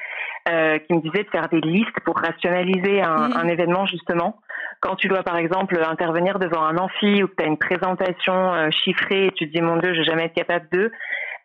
euh, 0.49 0.77
qui 0.79 0.93
me 0.93 1.01
disait 1.01 1.23
de 1.23 1.29
faire 1.29 1.47
des 1.49 1.61
listes 1.61 1.99
pour 2.03 2.17
rationaliser 2.17 3.01
un, 3.01 3.29
mmh. 3.29 3.37
un, 3.37 3.47
événement, 3.47 3.85
justement. 3.85 4.39
Quand 4.81 4.95
tu 4.95 5.07
dois, 5.07 5.23
par 5.23 5.37
exemple, 5.37 5.81
intervenir 5.81 6.39
devant 6.39 6.63
un 6.63 6.77
amphi 6.77 7.23
ou 7.23 7.27
que 7.27 7.35
tu 7.37 7.43
as 7.43 7.47
une 7.47 7.57
présentation 7.57 8.53
euh, 8.53 8.69
chiffrée 8.71 9.27
et 9.27 9.31
tu 9.31 9.47
te 9.47 9.53
dis, 9.53 9.61
mon 9.61 9.77
Dieu, 9.77 9.93
je 9.93 9.99
vais 9.99 10.05
jamais 10.05 10.25
être 10.25 10.33
capable 10.33 10.67
de, 10.71 10.91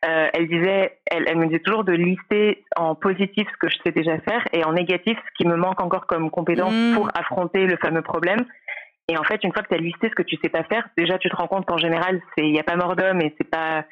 euh, 0.04 0.28
elle 0.32 0.48
disait, 0.48 0.98
elle, 1.10 1.24
elle, 1.28 1.36
me 1.36 1.46
disait 1.46 1.60
toujours 1.60 1.84
de 1.84 1.92
lister 1.92 2.64
en 2.76 2.94
positif 2.94 3.46
ce 3.50 3.56
que 3.58 3.68
je 3.68 3.76
sais 3.84 3.92
déjà 3.92 4.18
faire 4.18 4.42
et 4.52 4.64
en 4.64 4.72
négatif 4.72 5.16
ce 5.16 5.34
qui 5.36 5.48
me 5.48 5.56
manque 5.56 5.80
encore 5.80 6.06
comme 6.06 6.30
compétence 6.30 6.72
mmh. 6.72 6.94
pour 6.94 7.08
affronter 7.14 7.66
le 7.66 7.76
fameux 7.76 8.02
problème. 8.02 8.44
Et 9.08 9.16
en 9.16 9.22
fait, 9.22 9.42
une 9.44 9.52
fois 9.52 9.62
que 9.62 9.68
tu 9.68 9.74
as 9.74 9.78
listé 9.78 10.08
ce 10.08 10.14
que 10.14 10.22
tu 10.22 10.36
sais 10.42 10.48
pas 10.48 10.64
faire, 10.64 10.88
déjà 10.98 11.18
tu 11.18 11.28
te 11.28 11.36
rends 11.36 11.46
compte 11.46 11.66
qu'en 11.66 11.78
général, 11.78 12.20
il 12.38 12.50
n'y 12.50 12.58
a 12.58 12.64
pas 12.64 12.76
mort 12.76 12.96
d'homme 12.96 13.20
et 13.20 13.34
c'est 13.38 13.48
pas 13.48 13.84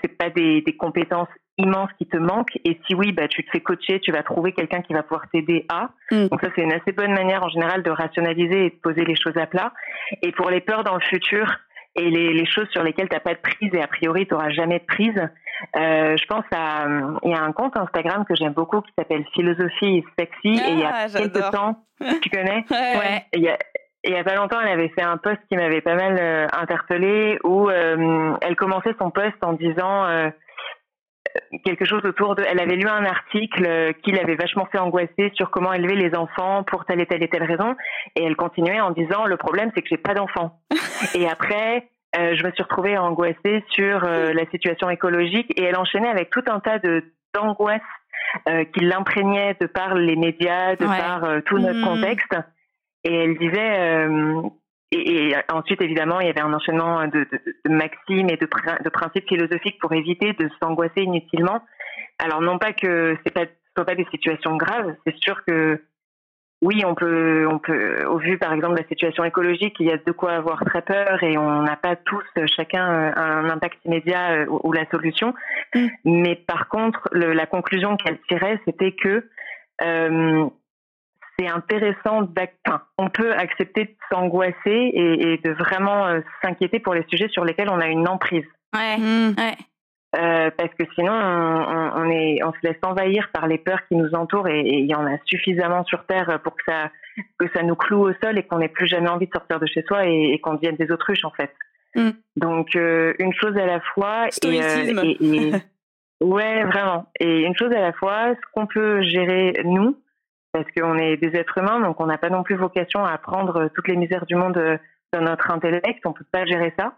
c'est 0.00 0.16
pas 0.16 0.30
des, 0.30 0.62
des, 0.62 0.76
compétences 0.76 1.28
immenses 1.58 1.90
qui 1.98 2.06
te 2.06 2.16
manquent. 2.16 2.56
Et 2.64 2.80
si 2.86 2.94
oui, 2.94 3.12
bah 3.12 3.28
tu 3.28 3.44
te 3.44 3.50
fais 3.50 3.60
coacher, 3.60 4.00
tu 4.00 4.12
vas 4.12 4.22
trouver 4.22 4.52
quelqu'un 4.52 4.80
qui 4.80 4.92
va 4.92 5.02
pouvoir 5.02 5.28
t'aider 5.32 5.66
à. 5.68 5.90
Mm. 6.10 6.28
Donc 6.28 6.40
ça, 6.40 6.48
c'est 6.54 6.62
une 6.62 6.72
assez 6.72 6.92
bonne 6.92 7.12
manière 7.12 7.44
en 7.44 7.48
général 7.48 7.82
de 7.82 7.90
rationaliser 7.90 8.66
et 8.66 8.70
de 8.70 8.76
poser 8.76 9.04
les 9.04 9.16
choses 9.16 9.36
à 9.36 9.46
plat. 9.46 9.72
Et 10.22 10.32
pour 10.32 10.50
les 10.50 10.60
peurs 10.60 10.84
dans 10.84 10.94
le 10.94 11.00
futur 11.00 11.58
et 11.94 12.08
les, 12.08 12.32
les 12.32 12.46
choses 12.46 12.68
sur 12.70 12.82
lesquelles 12.82 13.08
tu 13.08 13.16
n'as 13.16 13.20
pas 13.20 13.34
de 13.34 13.40
prise 13.40 13.74
et 13.74 13.82
a 13.82 13.86
priori 13.86 14.26
tu 14.26 14.32
n'auras 14.32 14.50
jamais 14.50 14.78
de 14.78 14.84
prise, 14.84 15.28
euh, 15.76 16.16
je 16.16 16.26
pense 16.26 16.44
à 16.54 16.86
il 17.22 17.30
y 17.30 17.34
a 17.34 17.42
un 17.42 17.52
compte 17.52 17.76
Instagram 17.76 18.24
que 18.24 18.34
j'aime 18.34 18.54
beaucoup 18.54 18.80
qui 18.80 18.92
s'appelle 18.96 19.24
Philosophie 19.34 20.04
Sexy 20.18 20.48
et 20.48 20.70
il 20.70 20.78
y 20.78 20.84
a 20.84 20.92
ah, 20.94 21.06
quelques 21.08 21.50
temps, 21.50 21.84
tu 22.22 22.30
connais? 22.30 22.64
Ouais. 22.70 23.24
Il 23.34 23.42
y 23.42 23.48
a, 23.48 23.58
il 24.04 24.12
y 24.12 24.16
a 24.16 24.24
pas 24.24 24.34
longtemps, 24.34 24.60
elle 24.60 24.72
avait 24.72 24.88
fait 24.88 25.02
un 25.02 25.16
post 25.16 25.38
qui 25.48 25.56
m'avait 25.56 25.80
pas 25.80 25.94
mal 25.94 26.16
euh, 26.18 26.46
interpellée 26.52 27.38
où 27.44 27.68
euh, 27.70 28.34
elle 28.40 28.56
commençait 28.56 28.94
son 29.00 29.10
post 29.10 29.36
en 29.42 29.52
disant 29.52 30.06
euh, 30.06 30.28
quelque 31.64 31.84
chose 31.84 32.04
autour 32.04 32.34
de. 32.34 32.42
Elle 32.42 32.60
avait 32.60 32.74
lu 32.74 32.88
un 32.88 33.04
article 33.04 33.94
qui 34.02 34.10
l'avait 34.10 34.34
vachement 34.34 34.66
fait 34.72 34.78
angoisser 34.78 35.30
sur 35.34 35.50
comment 35.50 35.72
élever 35.72 35.94
les 35.94 36.16
enfants 36.16 36.64
pour 36.64 36.84
telle 36.84 37.00
et 37.00 37.06
telle 37.06 37.22
et 37.22 37.28
telle 37.28 37.44
raison, 37.44 37.76
et 38.16 38.24
elle 38.24 38.36
continuait 38.36 38.80
en 38.80 38.90
disant 38.90 39.24
le 39.24 39.36
problème 39.36 39.70
c'est 39.74 39.82
que 39.82 39.88
j'ai 39.88 39.98
pas 39.98 40.14
d'enfants. 40.14 40.60
et 41.14 41.28
après. 41.28 41.88
je 42.14 42.44
me 42.44 42.52
suis 42.52 42.62
retrouvée 42.62 42.98
angoissée 42.98 43.64
sur 43.70 44.00
la 44.00 44.44
situation 44.50 44.90
écologique 44.90 45.50
et 45.56 45.64
elle 45.64 45.78
enchaînait 45.78 46.10
avec 46.10 46.28
tout 46.28 46.44
un 46.46 46.60
tas 46.60 46.78
de 46.78 47.02
d'angoisses 47.34 47.80
qui 48.74 48.80
l'imprégnaient 48.84 49.56
de 49.58 49.66
par 49.66 49.94
les 49.94 50.16
médias, 50.16 50.76
de 50.76 50.84
par 50.84 51.42
tout 51.46 51.58
notre 51.58 51.80
mmh. 51.80 51.84
contexte. 51.84 52.36
Et 53.04 53.14
elle 53.14 53.36
disait, 53.38 54.06
euh, 54.06 54.42
et, 54.92 55.34
ensuite 55.52 55.82
évidemment 55.82 56.20
il 56.20 56.26
y 56.26 56.30
avait 56.30 56.40
un 56.40 56.52
enchaînement 56.52 57.06
de, 57.06 57.26
de, 57.30 57.40
de 57.64 57.70
maximes 57.70 58.28
et 58.30 58.36
de, 58.36 58.46
de, 58.84 58.88
principes 58.90 59.28
philosophiques 59.28 59.80
pour 59.80 59.92
éviter 59.92 60.32
de 60.34 60.48
s'angoisser 60.60 61.02
inutilement. 61.02 61.62
Alors 62.18 62.40
non 62.40 62.58
pas 62.58 62.72
que 62.72 63.16
c'est 63.24 63.32
pas 63.32 63.46
sont 63.76 63.84
pas 63.84 63.94
des 63.94 64.06
situations 64.10 64.56
graves, 64.56 64.94
c'est 65.06 65.16
sûr 65.16 65.42
que 65.46 65.82
oui, 66.62 66.84
on 66.86 66.94
peut, 66.94 67.48
on 67.50 67.58
peut, 67.58 68.04
au 68.06 68.18
vu 68.18 68.38
par 68.38 68.52
exemple 68.52 68.74
de 68.74 68.82
la 68.82 68.88
situation 68.88 69.24
écologique, 69.24 69.74
il 69.80 69.86
y 69.86 69.92
a 69.92 69.96
de 69.96 70.12
quoi 70.12 70.32
avoir 70.32 70.64
très 70.64 70.82
peur 70.82 71.20
et 71.24 71.36
on 71.36 71.62
n'a 71.62 71.74
pas 71.74 71.96
tous 71.96 72.22
chacun 72.46 72.84
un 72.84 73.50
impact 73.50 73.78
immédiat 73.84 74.46
ou, 74.48 74.72
la 74.72 74.88
solution. 74.90 75.34
Mm. 75.74 75.86
Mais 76.04 76.36
par 76.36 76.68
contre, 76.68 77.08
le, 77.10 77.32
la 77.32 77.46
conclusion 77.46 77.96
qu'elle 77.96 78.20
tirait, 78.28 78.60
c'était 78.64 78.92
que 78.92 79.26
euh, 79.82 80.46
c'est 81.38 81.48
intéressant 81.48 82.28
enfin, 82.66 82.82
on 82.98 83.08
peut 83.08 83.32
accepter 83.32 83.84
de 83.84 83.94
s'angoisser 84.10 84.54
et, 84.66 85.40
de 85.42 85.50
vraiment 85.52 86.06
euh, 86.06 86.20
s'inquiéter 86.42 86.78
pour 86.78 86.94
les 86.94 87.04
sujets 87.08 87.28
sur 87.28 87.44
lesquels 87.44 87.70
on 87.70 87.80
a 87.80 87.86
une 87.86 88.08
emprise. 88.08 88.44
Ouais. 88.74 88.96
Mmh. 88.98 89.34
ouais. 89.38 89.56
Euh, 90.14 90.50
parce 90.58 90.74
que 90.78 90.84
sinon 90.94 91.12
on, 91.12 92.10
est, 92.10 92.44
on 92.44 92.52
se 92.52 92.58
laisse 92.62 92.76
envahir 92.82 93.30
par 93.32 93.46
les 93.46 93.56
peurs 93.56 93.80
qui 93.88 93.96
nous 93.96 94.14
entourent 94.14 94.46
et 94.48 94.60
il 94.60 94.84
y 94.84 94.94
en 94.94 95.06
a 95.06 95.16
suffisamment 95.24 95.84
sur 95.84 96.04
Terre 96.04 96.38
pour 96.44 96.54
que 96.54 96.62
ça, 96.66 96.90
que 97.38 97.46
ça 97.54 97.62
nous 97.62 97.76
cloue 97.76 98.10
au 98.10 98.12
sol 98.22 98.36
et 98.36 98.42
qu'on 98.42 98.58
n'ait 98.58 98.68
plus 98.68 98.86
jamais 98.86 99.08
envie 99.08 99.26
de 99.26 99.32
sortir 99.32 99.58
de 99.58 99.64
chez 99.64 99.82
soi 99.88 100.04
et, 100.04 100.38
qu'on 100.42 100.54
devienne 100.54 100.76
des 100.76 100.90
autruches 100.90 101.24
en 101.24 101.30
fait. 101.30 101.50
Mm. 101.94 102.10
Donc 102.36 102.74
une 102.74 103.32
chose 103.32 103.56
à 103.56 103.64
la 103.64 103.80
fois. 103.80 104.26
Et, 104.44 104.60
ouais, 106.22 106.64
vraiment. 106.64 107.06
Et 107.18 107.44
une 107.44 107.56
chose 107.56 107.72
à 107.72 107.80
la 107.80 107.94
fois, 107.94 108.34
ce 108.34 108.52
qu'on 108.52 108.66
peut 108.66 109.00
gérer 109.00 109.54
nous, 109.64 109.96
parce 110.52 110.66
qu'on 110.76 110.96
est 110.98 111.16
des 111.16 111.36
êtres 111.36 111.58
humains, 111.58 111.80
donc 111.80 112.00
on 112.00 112.06
n'a 112.06 112.18
pas 112.18 112.30
non 112.30 112.42
plus 112.42 112.56
vocation 112.56 113.04
à 113.04 113.16
prendre 113.18 113.68
toutes 113.74 113.88
les 113.88 113.96
misères 113.96 114.26
du 114.26 114.34
monde 114.34 114.78
dans 115.12 115.20
notre 115.20 115.50
intellect, 115.50 116.04
on 116.04 116.12
peut 116.12 116.24
pas 116.30 116.46
gérer 116.46 116.72
ça. 116.78 116.94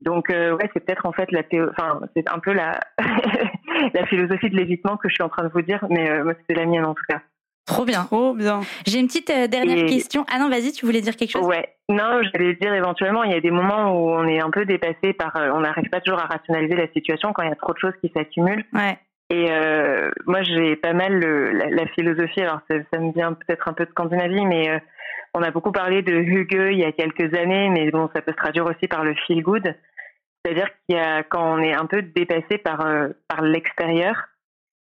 Donc 0.00 0.30
euh, 0.30 0.54
ouais, 0.54 0.70
c'est 0.72 0.84
peut-être 0.84 1.06
en 1.06 1.12
fait 1.12 1.30
la 1.32 1.42
enfin 1.70 2.00
c'est 2.14 2.28
un 2.30 2.38
peu 2.38 2.52
la 2.52 2.78
la 3.94 4.06
philosophie 4.06 4.50
de 4.50 4.56
l'évitement 4.56 4.96
que 4.96 5.08
je 5.08 5.14
suis 5.14 5.22
en 5.22 5.28
train 5.28 5.44
de 5.44 5.48
vous 5.48 5.62
dire, 5.62 5.84
mais 5.88 6.10
euh, 6.10 6.24
moi 6.24 6.34
c'était 6.40 6.60
la 6.60 6.66
mienne 6.66 6.84
en 6.84 6.94
tout 6.94 7.04
cas. 7.08 7.20
Trop 7.66 7.86
bien. 7.86 8.04
Trop 8.04 8.34
bien. 8.34 8.60
J'ai 8.86 8.98
une 8.98 9.06
petite 9.06 9.30
euh, 9.30 9.46
dernière 9.46 9.86
question. 9.86 10.26
Ah 10.30 10.38
non, 10.38 10.50
vas-y, 10.50 10.72
tu 10.72 10.84
voulais 10.84 11.00
dire 11.00 11.16
quelque 11.16 11.30
chose? 11.30 11.46
Ouais. 11.46 11.74
Non, 11.88 12.20
j'allais 12.22 12.54
dire 12.56 12.74
éventuellement, 12.74 13.24
il 13.24 13.32
y 13.32 13.34
a 13.34 13.40
des 13.40 13.50
moments 13.50 13.90
où 13.96 14.10
on 14.10 14.26
est 14.26 14.38
un 14.38 14.50
peu 14.50 14.66
dépassé 14.66 15.14
par, 15.14 15.32
on 15.34 15.60
n'arrive 15.60 15.88
pas 15.88 16.02
toujours 16.02 16.20
à 16.20 16.26
rationaliser 16.26 16.76
la 16.76 16.88
situation 16.92 17.32
quand 17.32 17.42
il 17.42 17.48
y 17.48 17.52
a 17.52 17.56
trop 17.56 17.72
de 17.72 17.78
choses 17.78 17.94
qui 18.02 18.12
s'accumulent. 18.14 18.66
Ouais. 18.74 18.98
Et 19.30 19.48
moi, 20.26 20.42
j'ai 20.42 20.76
pas 20.76 20.92
mal 20.92 21.18
la, 21.18 21.86
philosophie. 21.88 22.42
Alors, 22.42 22.60
ça, 22.70 22.76
ça 22.92 23.00
me 23.00 23.12
vient 23.12 23.32
peut-être 23.32 23.68
un 23.68 23.72
peu 23.72 23.84
de 23.84 23.90
Scandinavie, 23.90 24.44
mais 24.44 24.80
on 25.34 25.42
a 25.42 25.50
beaucoup 25.50 25.72
parlé 25.72 26.02
de 26.02 26.12
Hugue 26.12 26.68
il 26.70 26.78
y 26.78 26.84
a 26.84 26.92
quelques 26.92 27.34
années, 27.34 27.68
mais 27.68 27.90
bon, 27.90 28.08
ça 28.14 28.22
peut 28.22 28.30
se 28.32 28.36
traduire 28.36 28.66
aussi 28.66 28.86
par 28.86 29.02
le 29.02 29.14
feel 29.26 29.42
good. 29.42 29.74
C'est-à-dire 30.44 30.68
qu'il 30.86 30.96
y 30.96 31.00
a, 31.00 31.22
quand 31.24 31.56
on 31.56 31.58
est 31.58 31.74
un 31.74 31.86
peu 31.86 32.02
dépassé 32.02 32.58
par, 32.58 32.86
euh, 32.86 33.08
par 33.28 33.42
l'extérieur, 33.42 34.14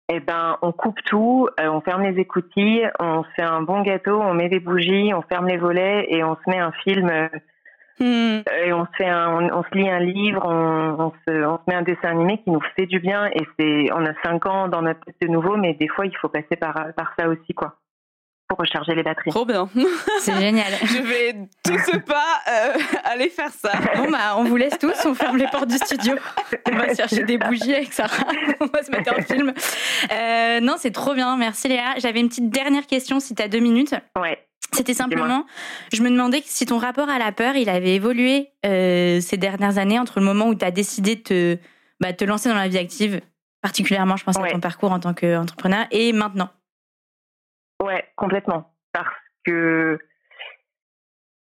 eh 0.09 0.21
ben, 0.21 0.59
on 0.63 0.73
coupe 0.73 1.01
tout, 1.05 1.49
euh, 1.61 1.69
on 1.69 1.81
ferme 1.81 2.03
les 2.03 2.21
écoutilles, 2.21 2.89
on 2.99 3.23
fait 3.37 3.43
un 3.43 3.63
bon 3.63 3.83
gâteau, 3.83 4.21
on 4.21 4.35
met 4.35 4.49
des 4.49 4.61
bougies, 4.61 5.13
on 5.15 5.23
ferme 5.23 5.47
les 5.47 5.57
volets 5.57 6.07
et 6.09 6.25
on 6.25 6.35
se 6.35 6.51
met 6.51 6.59
un 6.59 6.73
film. 6.83 7.11
Hmm. 8.01 8.41
Et 8.65 8.73
on 8.73 8.87
se 8.87 8.91
fait 8.97 9.13
on, 9.13 9.63
se 9.63 9.79
lit 9.79 9.89
un 9.89 10.01
livre, 10.01 10.43
on, 10.45 11.13
se, 11.27 11.45
on 11.45 11.59
se 11.59 11.63
met 11.69 11.75
un 11.75 11.83
dessin 11.83 12.09
animé 12.09 12.39
qui 12.43 12.51
nous 12.51 12.61
fait 12.77 12.87
du 12.87 12.99
bien 12.99 13.27
et 13.27 13.47
c'est, 13.59 13.93
on 13.93 14.05
a 14.05 14.13
cinq 14.25 14.47
ans 14.47 14.69
dans 14.69 14.83
notre 14.83 15.01
tête 15.05 15.17
de 15.23 15.29
nouveau, 15.29 15.57
mais 15.57 15.75
des 15.75 15.89
fois 15.89 16.07
il 16.07 16.17
faut 16.17 16.29
passer 16.29 16.57
par, 16.57 16.75
par 16.97 17.15
ça 17.17 17.29
aussi, 17.29 17.55
quoi 17.55 17.77
pour 18.49 18.59
recharger 18.59 18.95
les 18.95 19.03
batteries. 19.03 19.31
Trop 19.31 19.45
bien. 19.45 19.69
C'est 20.21 20.39
génial. 20.39 20.73
Je 20.83 21.03
vais 21.03 21.33
tout 21.65 21.79
ce 21.79 21.97
pas 21.97 22.41
euh, 22.49 22.75
aller 23.05 23.29
faire 23.29 23.51
ça. 23.51 23.73
Bon 23.97 24.11
bah 24.11 24.35
on 24.37 24.45
vous 24.45 24.57
laisse 24.57 24.79
tous, 24.79 25.07
on 25.07 25.15
ferme 25.15 25.37
les 25.37 25.47
portes 25.47 25.69
du 25.69 25.77
studio. 25.77 26.15
On 26.71 26.77
va 26.77 26.95
chercher 26.95 27.25
des 27.25 27.39
bougies 27.39 27.75
avec 27.75 27.93
Sarah. 27.93 28.27
On 28.61 28.67
va 28.67 28.83
se 28.83 28.91
mettre 28.91 29.13
en 29.13 29.23
film. 29.23 29.53
Euh, 30.13 30.61
non, 30.61 30.75
c'est 30.79 30.91
trop 30.91 31.15
bien. 31.15 31.37
Merci 31.37 31.69
Léa. 31.69 31.95
J'avais 31.99 32.21
une 32.21 32.29
petite 32.29 32.51
dernière 32.51 32.87
question 32.87 33.21
si 33.21 33.35
tu 33.35 33.43
as 33.43 33.49
deux 33.49 33.61
minutes. 33.61 33.95
Ouais. 34.21 34.39
C'était 34.73 34.95
simplement, 34.95 35.47
je 35.93 36.03
me 36.03 36.11
demandais 36.11 36.43
si 36.45 36.67
ton 36.67 36.79
rapport 36.79 37.09
à 37.09 37.19
la 37.19 37.31
peur, 37.31 37.55
il 37.55 37.69
avait 37.69 37.95
évolué 37.95 38.49
euh, 38.67 39.21
ces 39.21 39.37
dernières 39.37 39.79
années 39.79 39.99
entre 39.99 40.19
le 40.19 40.27
moment 40.27 40.49
où 40.49 40.55
tu 40.55 40.65
as 40.65 40.73
décidé 40.73 41.15
de 41.15 41.23
te, 41.23 41.59
bah, 42.01 42.13
te 42.13 42.25
lancer 42.25 42.49
dans 42.49 42.57
la 42.57 42.67
vie 42.67 42.79
active, 42.79 43.21
particulièrement 43.63 44.17
je 44.17 44.25
pense 44.25 44.37
à 44.37 44.49
ton 44.49 44.61
parcours 44.61 44.91
en 44.91 44.99
tant 44.99 45.15
qu'entrepreneur, 45.15 45.87
et 45.93 46.13
maintenant? 46.13 46.49
Ouais, 47.83 48.05
complètement. 48.17 48.75
Parce 48.93 49.15
que, 49.45 49.99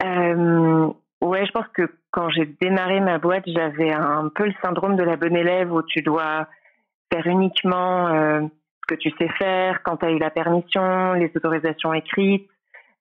euh, 0.02 0.86
ouais, 1.20 1.46
je 1.46 1.52
pense 1.52 1.66
que 1.74 1.88
quand 2.10 2.30
j'ai 2.30 2.46
démarré 2.60 3.00
ma 3.00 3.18
boîte, 3.18 3.44
j'avais 3.46 3.92
un 3.92 4.28
peu 4.34 4.46
le 4.46 4.54
syndrome 4.62 4.96
de 4.96 5.02
la 5.02 5.16
bonne 5.16 5.36
élève 5.36 5.72
où 5.72 5.82
tu 5.82 6.02
dois 6.02 6.48
faire 7.12 7.26
uniquement 7.26 8.08
euh, 8.08 8.40
ce 8.42 8.94
que 8.94 9.00
tu 9.00 9.10
sais 9.18 9.28
faire, 9.38 9.82
quand 9.84 9.98
tu 9.98 10.06
as 10.06 10.10
eu 10.10 10.18
la 10.18 10.30
permission, 10.30 11.12
les 11.12 11.30
autorisations 11.34 11.92
écrites, 11.92 12.48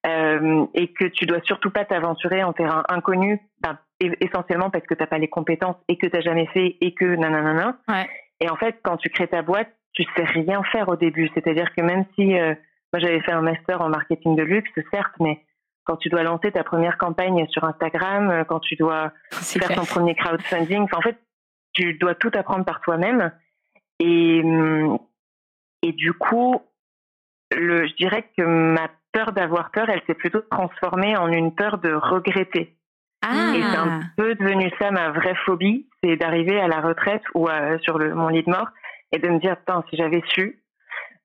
euh, 0.06 0.66
et 0.74 0.92
que 0.94 1.06
tu 1.06 1.26
dois 1.26 1.42
surtout 1.44 1.72
pas 1.72 1.86
t'aventurer 1.86 2.44
en 2.44 2.54
terrain 2.54 2.84
inconnu, 2.90 3.40
ben, 3.62 3.78
essentiellement 4.00 4.70
parce 4.70 4.86
que 4.86 4.94
tu 4.94 5.02
n'as 5.02 5.08
pas 5.08 5.18
les 5.18 5.28
compétences 5.28 5.76
et 5.88 5.98
que 5.98 6.08
tu 6.08 6.16
n'as 6.16 6.22
jamais 6.22 6.48
fait 6.48 6.78
et 6.82 6.94
que 6.94 7.06
nanana. 7.06 7.78
Ouais. 7.88 8.10
Et 8.40 8.50
en 8.50 8.56
fait, 8.56 8.78
quand 8.84 8.98
tu 8.98 9.10
crées 9.10 9.28
ta 9.28 9.42
boîte, 9.42 9.70
tu 9.94 10.04
sais 10.16 10.24
rien 10.24 10.64
faire 10.72 10.88
au 10.88 10.96
début. 10.96 11.30
C'est-à-dire 11.34 11.74
que 11.76 11.82
même 11.82 12.06
si 12.16 12.34
moi, 12.92 13.00
j'avais 13.00 13.22
fait 13.22 13.32
un 13.32 13.42
master 13.42 13.82
en 13.82 13.90
marketing 13.90 14.36
de 14.36 14.44
luxe, 14.44 14.72
certes, 14.92 15.14
mais 15.20 15.44
quand 15.84 15.98
tu 15.98 16.10
dois 16.10 16.24
lancer 16.24 16.52
ta 16.52 16.64
première 16.64 16.98
campagne 16.98 17.48
sur 17.50 17.64
Instagram, 17.64 18.30
euh, 18.30 18.44
quand 18.44 18.60
tu 18.60 18.76
dois 18.76 19.12
faire 19.32 19.76
ton 19.76 19.86
premier 19.86 20.16
crowdfunding, 20.16 20.88
en 20.94 21.02
fait, 21.02 21.18
tu 21.74 21.94
dois 21.96 22.16
tout 22.16 22.32
apprendre 22.34 22.66
par 22.66 22.82
toi-même. 22.82 23.32
Et, 24.00 24.42
hum, 24.44 24.98
et 25.84 25.92
du 25.92 26.14
coup, 26.14 26.62
le, 27.56 27.88
je 27.88 27.96
dirais 27.96 28.28
que 28.38 28.44
ma 28.44 28.88
peur 29.12 29.32
d'avoir 29.32 29.72
peur, 29.72 29.90
elle 29.90 30.02
s'est 30.08 30.14
plutôt 30.14 30.42
transformée 30.52 31.18
en 31.18 31.32
une 31.32 31.54
peur 31.54 31.78
de 31.78 31.92
regretter. 31.92 32.76
Ah. 33.22 33.54
Et 33.56 33.62
c'est 33.62 33.78
un 33.78 34.02
peu 34.18 34.36
devenu 34.36 34.72
ça 34.80 34.92
ma 34.92 35.12
vraie 35.12 35.36
phobie, 35.46 35.88
c'est 36.04 36.16
d'arriver 36.16 36.60
à 36.60 36.68
la 36.68 36.80
retraite 36.80 37.24
ou 37.34 37.48
sur 37.82 37.98
le, 37.98 38.14
mon 38.14 38.30
lit 38.30 38.44
de 38.44 38.50
mort 38.50 38.70
et 39.12 39.20
de 39.20 39.28
me 39.28 39.40
dire, 39.40 39.56
si 39.90 39.98
j'avais 39.98 40.22
su, 40.28 40.60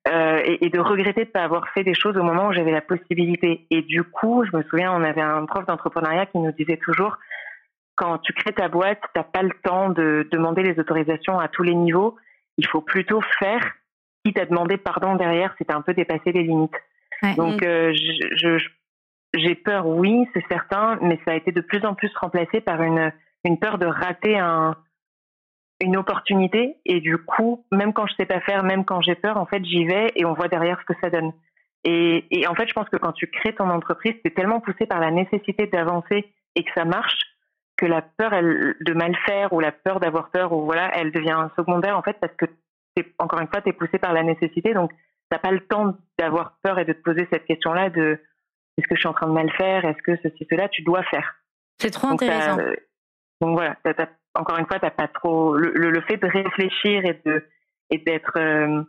euh, 0.07 0.41
et, 0.43 0.65
et, 0.65 0.69
de 0.69 0.79
regretter 0.79 1.23
de 1.23 1.29
ne 1.29 1.31
pas 1.31 1.43
avoir 1.43 1.67
fait 1.69 1.83
des 1.83 1.95
choses 1.95 2.15
au 2.15 2.23
moment 2.23 2.47
où 2.47 2.53
j'avais 2.53 2.71
la 2.71 2.81
possibilité. 2.81 3.65
Et 3.71 3.81
du 3.81 4.03
coup, 4.03 4.43
je 4.45 4.55
me 4.55 4.63
souviens, 4.63 4.93
on 4.93 5.03
avait 5.03 5.21
un 5.21 5.45
prof 5.45 5.65
d'entrepreneuriat 5.65 6.27
qui 6.27 6.37
nous 6.37 6.51
disait 6.51 6.77
toujours, 6.77 7.17
quand 7.95 8.19
tu 8.19 8.33
crées 8.33 8.53
ta 8.53 8.67
boîte, 8.67 8.99
tu 9.01 9.19
n'as 9.19 9.23
pas 9.23 9.41
le 9.41 9.53
temps 9.63 9.89
de 9.89 10.27
demander 10.31 10.61
les 10.61 10.79
autorisations 10.79 11.39
à 11.39 11.47
tous 11.47 11.63
les 11.63 11.73
niveaux. 11.73 12.17
Il 12.57 12.67
faut 12.67 12.81
plutôt 12.81 13.21
faire. 13.39 13.61
Qui 14.23 14.33
t'a 14.33 14.45
demandé 14.45 14.77
pardon 14.77 15.15
derrière, 15.15 15.53
c'était 15.57 15.73
un 15.73 15.81
peu 15.81 15.93
dépasser 15.93 16.31
les 16.31 16.41
limites. 16.41 16.73
Donc, 17.37 17.63
euh, 17.63 17.93
je, 17.93 18.57
j'ai 19.33 19.55
peur, 19.55 19.87
oui, 19.87 20.27
c'est 20.33 20.45
certain, 20.47 20.97
mais 21.01 21.19
ça 21.25 21.31
a 21.31 21.35
été 21.35 21.51
de 21.51 21.61
plus 21.61 21.83
en 21.85 21.93
plus 21.95 22.11
remplacé 22.15 22.61
par 22.61 22.81
une, 22.81 23.11
une 23.43 23.59
peur 23.59 23.77
de 23.77 23.85
rater 23.85 24.37
un, 24.37 24.75
une 25.81 25.97
opportunité. 25.97 26.77
Et 26.85 26.99
du 26.99 27.17
coup, 27.17 27.65
même 27.71 27.93
quand 27.93 28.07
je 28.07 28.15
sais 28.15 28.25
pas 28.25 28.41
faire, 28.41 28.63
même 28.63 28.85
quand 28.85 29.01
j'ai 29.01 29.15
peur, 29.15 29.37
en 29.37 29.45
fait, 29.45 29.63
j'y 29.65 29.85
vais 29.85 30.11
et 30.15 30.25
on 30.25 30.33
voit 30.33 30.47
derrière 30.47 30.79
ce 30.79 30.85
que 30.93 30.99
ça 31.01 31.09
donne. 31.09 31.33
Et, 31.83 32.25
et 32.31 32.47
en 32.47 32.55
fait, 32.55 32.67
je 32.67 32.73
pense 32.73 32.89
que 32.89 32.97
quand 32.97 33.11
tu 33.11 33.27
crées 33.27 33.53
ton 33.53 33.69
entreprise, 33.69 34.15
tu 34.23 34.27
es 34.27 34.31
tellement 34.31 34.59
poussé 34.59 34.85
par 34.85 34.99
la 34.99 35.11
nécessité 35.11 35.67
d'avancer 35.67 36.33
et 36.55 36.63
que 36.63 36.71
ça 36.73 36.85
marche 36.85 37.19
que 37.77 37.85
la 37.85 38.01
peur 38.01 38.33
elle, 38.33 38.75
de 38.79 38.93
mal 38.93 39.15
faire 39.25 39.51
ou 39.53 39.59
la 39.59 39.71
peur 39.71 39.99
d'avoir 39.99 40.29
peur 40.31 40.53
ou 40.53 40.63
voilà, 40.63 40.89
elle 40.95 41.11
devient 41.11 41.49
secondaire 41.57 41.97
en 41.97 42.01
fait 42.01 42.17
parce 42.19 42.33
que 42.37 42.45
encore 43.19 43.41
une 43.41 43.47
fois, 43.47 43.61
tu 43.61 43.69
es 43.69 43.73
poussé 43.73 43.99
par 43.99 44.13
la 44.13 44.23
nécessité. 44.23 44.73
Donc 44.73 44.91
t'as 45.29 45.39
pas 45.39 45.51
le 45.51 45.61
temps 45.61 45.95
d'avoir 46.17 46.57
peur 46.63 46.79
et 46.79 46.85
de 46.85 46.93
te 46.93 47.01
poser 47.01 47.27
cette 47.31 47.45
question-là 47.45 47.89
de 47.89 48.19
est-ce 48.77 48.87
que 48.87 48.95
je 48.95 48.99
suis 48.99 49.07
en 49.07 49.13
train 49.13 49.27
de 49.27 49.33
mal 49.33 49.49
faire, 49.53 49.85
est-ce 49.85 50.01
que 50.01 50.17
ceci 50.21 50.45
cela, 50.49 50.67
tu 50.69 50.83
dois 50.83 51.03
faire? 51.03 51.35
C'est 51.79 51.91
trop 51.91 52.07
intéressant. 52.07 52.57
donc 53.41 53.57
voilà, 53.57 53.77
t'as 53.83 54.07
encore 54.35 54.57
une 54.57 54.65
fois, 54.65 54.79
t'as 54.79 54.91
pas 54.91 55.07
trop 55.07 55.55
le, 55.55 55.71
le, 55.71 56.01
fait 56.01 56.17
de 56.17 56.27
réfléchir 56.27 57.05
et 57.05 57.21
de 57.25 57.45
et 57.89 57.97
d'être 57.99 58.37
euh, 58.37 58.83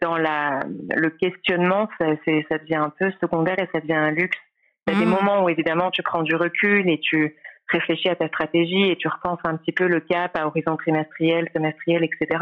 dans 0.00 0.16
la 0.16 0.60
le 0.96 1.10
questionnement, 1.10 1.88
ça, 1.98 2.06
ça 2.48 2.58
devient 2.58 2.76
un 2.76 2.90
peu 2.90 3.12
secondaire 3.20 3.58
et 3.58 3.68
ça 3.72 3.80
devient 3.80 3.94
un 3.94 4.10
luxe. 4.10 4.38
Il 4.86 4.94
y 4.94 4.96
a 4.96 4.98
des 4.98 5.06
mmh. 5.06 5.10
moments 5.10 5.44
où 5.44 5.48
évidemment 5.48 5.90
tu 5.90 6.02
prends 6.02 6.22
du 6.22 6.34
recul 6.34 6.88
et 6.90 6.98
tu 6.98 7.36
réfléchis 7.68 8.08
à 8.08 8.16
ta 8.16 8.28
stratégie 8.28 8.90
et 8.90 8.96
tu 8.96 9.08
repenses 9.08 9.40
un 9.44 9.56
petit 9.56 9.72
peu 9.72 9.86
le 9.86 10.00
cap 10.00 10.36
à 10.36 10.46
horizon 10.46 10.76
trimestriel, 10.76 11.48
semestriel, 11.54 12.04
etc. 12.04 12.38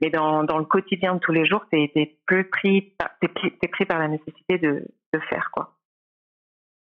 Mais 0.00 0.10
dans, 0.10 0.44
dans 0.44 0.58
le 0.58 0.64
quotidien 0.64 1.14
de 1.14 1.20
tous 1.20 1.32
les 1.32 1.46
jours, 1.46 1.64
t'es, 1.70 1.90
es 1.94 2.18
plus 2.26 2.44
pris 2.44 2.92
par, 2.98 3.10
t'es, 3.20 3.28
t'es 3.60 3.68
pris 3.68 3.86
par 3.86 3.98
la 3.98 4.08
nécessité 4.08 4.58
de, 4.58 4.84
de 5.14 5.20
faire 5.30 5.50
quoi. 5.52 5.74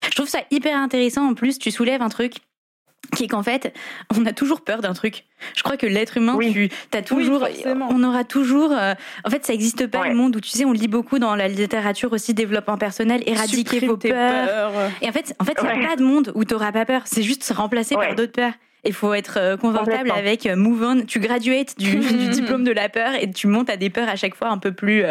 Je 0.05 0.11
trouve 0.15 0.29
ça 0.29 0.41
hyper 0.51 0.79
intéressant. 0.79 1.29
En 1.29 1.35
plus, 1.35 1.59
tu 1.59 1.71
soulèves 1.71 2.03
un 2.03 2.09
truc 2.09 2.35
qui 3.17 3.25
est 3.25 3.29
qu'en 3.29 3.43
fait, 3.43 3.77
on 4.17 4.25
a 4.27 4.33
toujours 4.33 4.63
peur 4.63 4.81
d'un 4.81 4.93
truc. 4.93 5.25
Je 5.57 5.63
crois 5.63 5.77
que 5.77 5.87
l'être 5.87 6.17
humain, 6.17 6.39
tu 6.39 6.71
as 6.93 7.03
toujours, 7.03 7.47
on 7.91 8.05
aura 8.05 8.25
toujours. 8.25 8.73
Euh, 8.73 8.95
en 9.25 9.31
fait, 9.31 9.45
ça 9.45 9.53
n'existe 9.53 9.87
pas 9.89 10.09
le 10.09 10.15
monde 10.15 10.37
où 10.37 10.41
tu 10.41 10.49
sais, 10.49 10.65
on 10.65 10.73
lit 10.73 10.89
beaucoup 10.89 11.19
dans 11.19 11.35
la 11.35 11.49
littérature 11.49 12.13
aussi 12.13 12.33
développement 12.33 12.79
personnel, 12.79 13.23
éradiquer 13.27 13.87
vos 13.87 13.97
peurs. 13.97 14.73
Et 15.01 15.09
en 15.09 15.13
fait, 15.13 15.35
en 15.41 15.45
fait, 15.45 15.57
il 15.61 15.79
n'y 15.79 15.85
a 15.85 15.89
pas 15.89 15.97
de 15.97 16.05
monde 16.05 16.33
où 16.35 16.45
tu 16.45 16.55
n'auras 16.55 16.73
pas 16.73 16.85
peur. 16.85 17.03
C'est 17.07 17.23
juste 17.23 17.53
remplacé 17.55 17.95
par 17.97 18.15
d'autres 18.15 18.33
peurs. 18.33 18.55
Il 18.85 18.93
faut 18.93 19.15
être 19.15 19.39
euh, 19.39 19.57
confortable 19.57 20.11
avec 20.11 20.47
euh, 20.47 20.57
Move 20.57 20.83
On. 20.83 21.07
Tu 21.07 21.21
graduates 21.21 21.79
du, 21.79 21.97
du, 22.01 22.29
diplôme 22.29 22.65
de 22.65 22.73
la 22.73 22.89
peur 22.89 23.15
et 23.21 23.31
tu 23.31 23.47
montes 23.47 23.71
à 23.71 23.77
des 23.77 23.91
peurs 23.91 24.09
à 24.09 24.17
chaque 24.17 24.35
fois 24.35 24.49
un 24.49 24.59
peu 24.59 24.73
plus, 24.73 25.05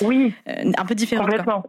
oui, 0.00 0.34
un 0.46 0.84
peu 0.84 0.94
différentes. 0.94 1.26
Complètement. 1.26 1.64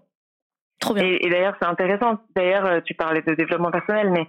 Trop 0.79 0.93
bien. 0.93 1.03
Et, 1.03 1.25
et 1.25 1.29
d'ailleurs, 1.29 1.55
c'est 1.61 1.67
intéressant. 1.67 2.19
D'ailleurs, 2.35 2.81
tu 2.83 2.95
parlais 2.95 3.21
de 3.21 3.35
développement 3.35 3.71
personnel, 3.71 4.09
mais 4.09 4.27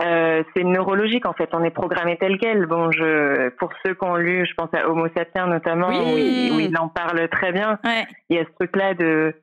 euh, 0.00 0.42
c'est 0.56 0.64
neurologique 0.64 1.26
en 1.26 1.34
fait, 1.34 1.50
on 1.52 1.62
est 1.62 1.70
programmé 1.70 2.16
tel 2.16 2.38
quel. 2.38 2.64
Bon, 2.66 2.90
je, 2.90 3.50
pour 3.50 3.70
ceux 3.84 3.94
qui 3.94 4.04
ont 4.04 4.16
lu, 4.16 4.46
je 4.46 4.54
pense 4.54 4.70
à 4.72 4.88
Homo 4.88 5.08
sapiens 5.14 5.46
notamment, 5.46 5.88
où, 5.88 6.16
il, 6.16 6.74
en 6.78 6.88
parle 6.88 7.28
très 7.28 7.52
bien. 7.52 7.78
Il 8.30 8.36
y 8.36 8.38
a 8.38 8.44
ce 8.44 8.50
truc-là 8.58 8.94
de 8.94 9.34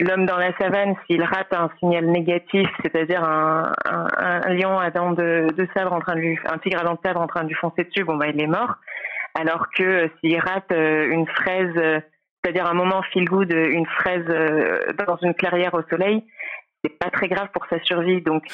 l'homme 0.00 0.26
dans 0.26 0.36
la 0.36 0.56
savane, 0.58 0.94
s'il 1.06 1.22
rate 1.22 1.52
un 1.52 1.70
signal 1.78 2.06
négatif, 2.06 2.68
c'est-à-dire 2.82 3.22
un, 3.24 3.72
un, 3.84 4.54
lion 4.54 4.78
à 4.78 4.90
dents 4.90 5.12
de, 5.12 5.48
de, 5.56 5.68
sabre 5.74 5.92
en 5.92 6.00
train 6.00 6.14
de 6.14 6.20
lui, 6.20 6.38
un 6.50 6.58
tigre 6.58 6.80
à 6.80 6.84
dents 6.84 6.94
de 6.94 7.00
sabre 7.04 7.20
en 7.20 7.26
train 7.26 7.44
de 7.44 7.48
lui 7.48 7.54
foncer 7.54 7.84
dessus, 7.84 8.04
bon 8.04 8.16
bah 8.16 8.26
il 8.28 8.40
est 8.40 8.46
mort. 8.46 8.74
alors 9.34 9.66
que 9.74 10.10
s'il 10.20 10.38
rate 10.38 10.70
une 10.70 11.26
fraise, 11.26 12.02
c'est-à-dire 12.42 12.66
un 12.66 12.74
moment 12.74 13.02
feel 13.12 13.24
good, 13.24 13.52
une 13.52 13.86
fraise 13.86 14.26
dans 15.06 15.16
une 15.22 15.34
clairière 15.34 15.74
au 15.74 15.82
soleil, 15.90 16.24
c'est 16.84 16.98
pas 16.98 17.10
très 17.10 17.28
grave 17.28 17.48
pour 17.52 17.66
sa 17.66 17.80
survie. 17.82 18.20
Donc, 18.22 18.44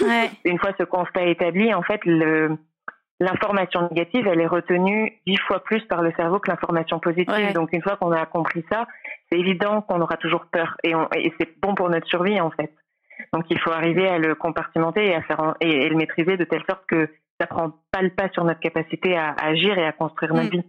une 0.45 0.59
fois 0.59 0.71
ce 0.79 0.85
constat 0.85 1.25
établi, 1.25 1.73
en 1.75 1.83
fait, 1.83 2.01
le, 2.05 2.57
l'information 3.23 3.89
négative, 3.89 4.27
elle 4.27 4.41
est 4.41 4.47
retenue 4.47 5.21
dix 5.27 5.39
fois 5.39 5.63
plus 5.63 5.81
par 5.85 6.03
le 6.03 6.13
cerveau 6.13 6.39
que 6.39 6.51
l'information 6.51 6.99
positive. 6.99 7.53
Donc, 7.55 7.73
une 7.73 7.83
fois 7.83 7.97
qu'on 7.97 8.13
a 8.13 8.27
compris 8.27 8.65
ça, 8.71 8.87
c'est 9.31 9.39
évident 9.39 9.83
qu'on 9.83 10.01
aura 10.01 10.17
toujours 10.17 10.47
peur 10.47 10.77
et, 10.83 10.93
et 11.17 11.33
c'est 11.39 11.49
bon 11.61 11.75
pour 11.75 11.89
notre 11.89 12.07
survie, 12.09 12.41
en 12.41 12.51
fait. 12.51 12.73
Donc, 13.33 13.45
il 13.51 13.59
faut 13.59 13.71
arriver 13.71 14.09
à 14.09 14.19
le 14.19 14.35
compartimenter 14.35 15.07
et 15.07 15.15
à 15.15 15.23
faire 15.23 15.55
et, 15.61 15.89
le 15.89 15.97
maîtriser 15.97 16.37
de 16.37 16.45
telle 16.45 16.65
sorte 16.69 16.85
que 16.87 17.09
ça 17.41 17.47
prend 17.47 17.73
pas 17.91 18.03
le 18.03 18.11
pas 18.11 18.29
sur 18.31 18.45
notre 18.45 18.61
capacité 18.61 19.17
à, 19.17 19.35
agir 19.41 19.79
et 19.79 19.87
à 19.87 19.93
construire 19.93 20.35
notre 20.35 20.49
mm. 20.49 20.61
vie. 20.61 20.65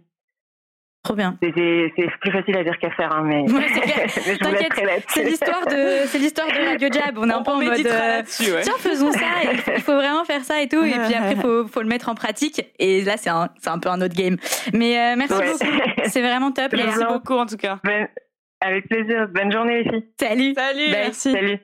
Trop 1.04 1.14
bien. 1.14 1.36
C'est 1.42 1.92
plus 2.22 2.32
facile 2.32 2.56
à 2.56 2.64
dire 2.64 2.78
qu'à 2.78 2.90
faire, 2.92 3.12
hein, 3.12 3.24
mais, 3.26 3.42
ouais, 3.52 3.66
c'est 4.08 5.22
l'histoire 5.22 5.66
de 5.66 6.06
c'est 6.06 6.18
l'histoire 6.18 6.48
de 6.48 6.66
Radio 6.66 6.88
Jab. 6.90 7.18
On 7.18 7.28
est 7.28 7.32
un 7.32 7.42
peu 7.42 7.50
en 7.50 7.62
mode 7.62 7.86
euh, 7.86 8.22
tiens 8.24 8.72
faisons 8.78 9.12
ça. 9.12 9.18
Il 9.52 9.82
faut, 9.82 9.94
vraiment 9.94 10.24
faire 10.24 10.42
ça 10.42 10.62
et 10.62 10.68
tout. 10.68 10.82
Et 10.82 10.92
puis 10.92 11.14
après 11.14 11.36
faut 11.36 11.66
faut 11.68 11.82
le 11.82 11.88
mettre 11.88 12.08
en 12.08 12.14
pratique. 12.14 12.62
Et 12.78 13.02
là 13.02 13.18
c'est 13.18 13.28
un 13.28 13.50
c'est 13.60 13.68
un 13.68 13.78
peu 13.78 13.90
un 13.90 14.00
autre 14.00 14.14
game. 14.14 14.38
Mais 14.72 14.98
euh, 14.98 15.14
merci 15.18 15.34
beaucoup. 15.34 16.06
C'est 16.06 16.22
vraiment 16.22 16.52
top. 16.52 16.72
Merci 16.72 17.04
beaucoup 17.06 17.34
en 17.34 17.44
tout 17.44 17.58
cas. 17.58 17.80
Ben, 17.84 18.08
avec 18.62 18.88
plaisir. 18.88 19.28
Bonne 19.28 19.52
journée 19.52 19.82
les 19.82 19.90
filles. 19.90 20.06
Salut. 20.18 20.54
Salut. 20.54 20.90
Merci. 20.90 21.32
Salut. 21.32 21.58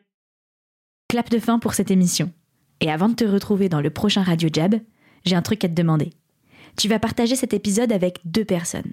Clap 1.09 1.31
de 1.31 1.39
fin 1.39 1.59
pour 1.59 1.73
cette 1.73 1.91
émission. 1.91 2.31
Et 2.83 2.93
avant 2.93 3.09
de 3.09 3.15
te 3.15 3.25
retrouver 3.25 3.71
dans 3.71 3.81
le 3.81 3.89
prochain 3.89 4.23
Radio 4.23 4.51
Jab, 4.53 4.75
j'ai 5.25 5.35
un 5.35 5.43
truc 5.43 5.65
à 5.65 5.69
te 5.69 5.75
demander. 5.75 6.11
Tu 6.77 6.89
vas 6.89 6.99
partager 6.99 7.37
cet 7.37 7.55
épisode 7.55 7.91
avec 7.91 8.19
deux 8.27 8.45
personnes. 8.45 8.93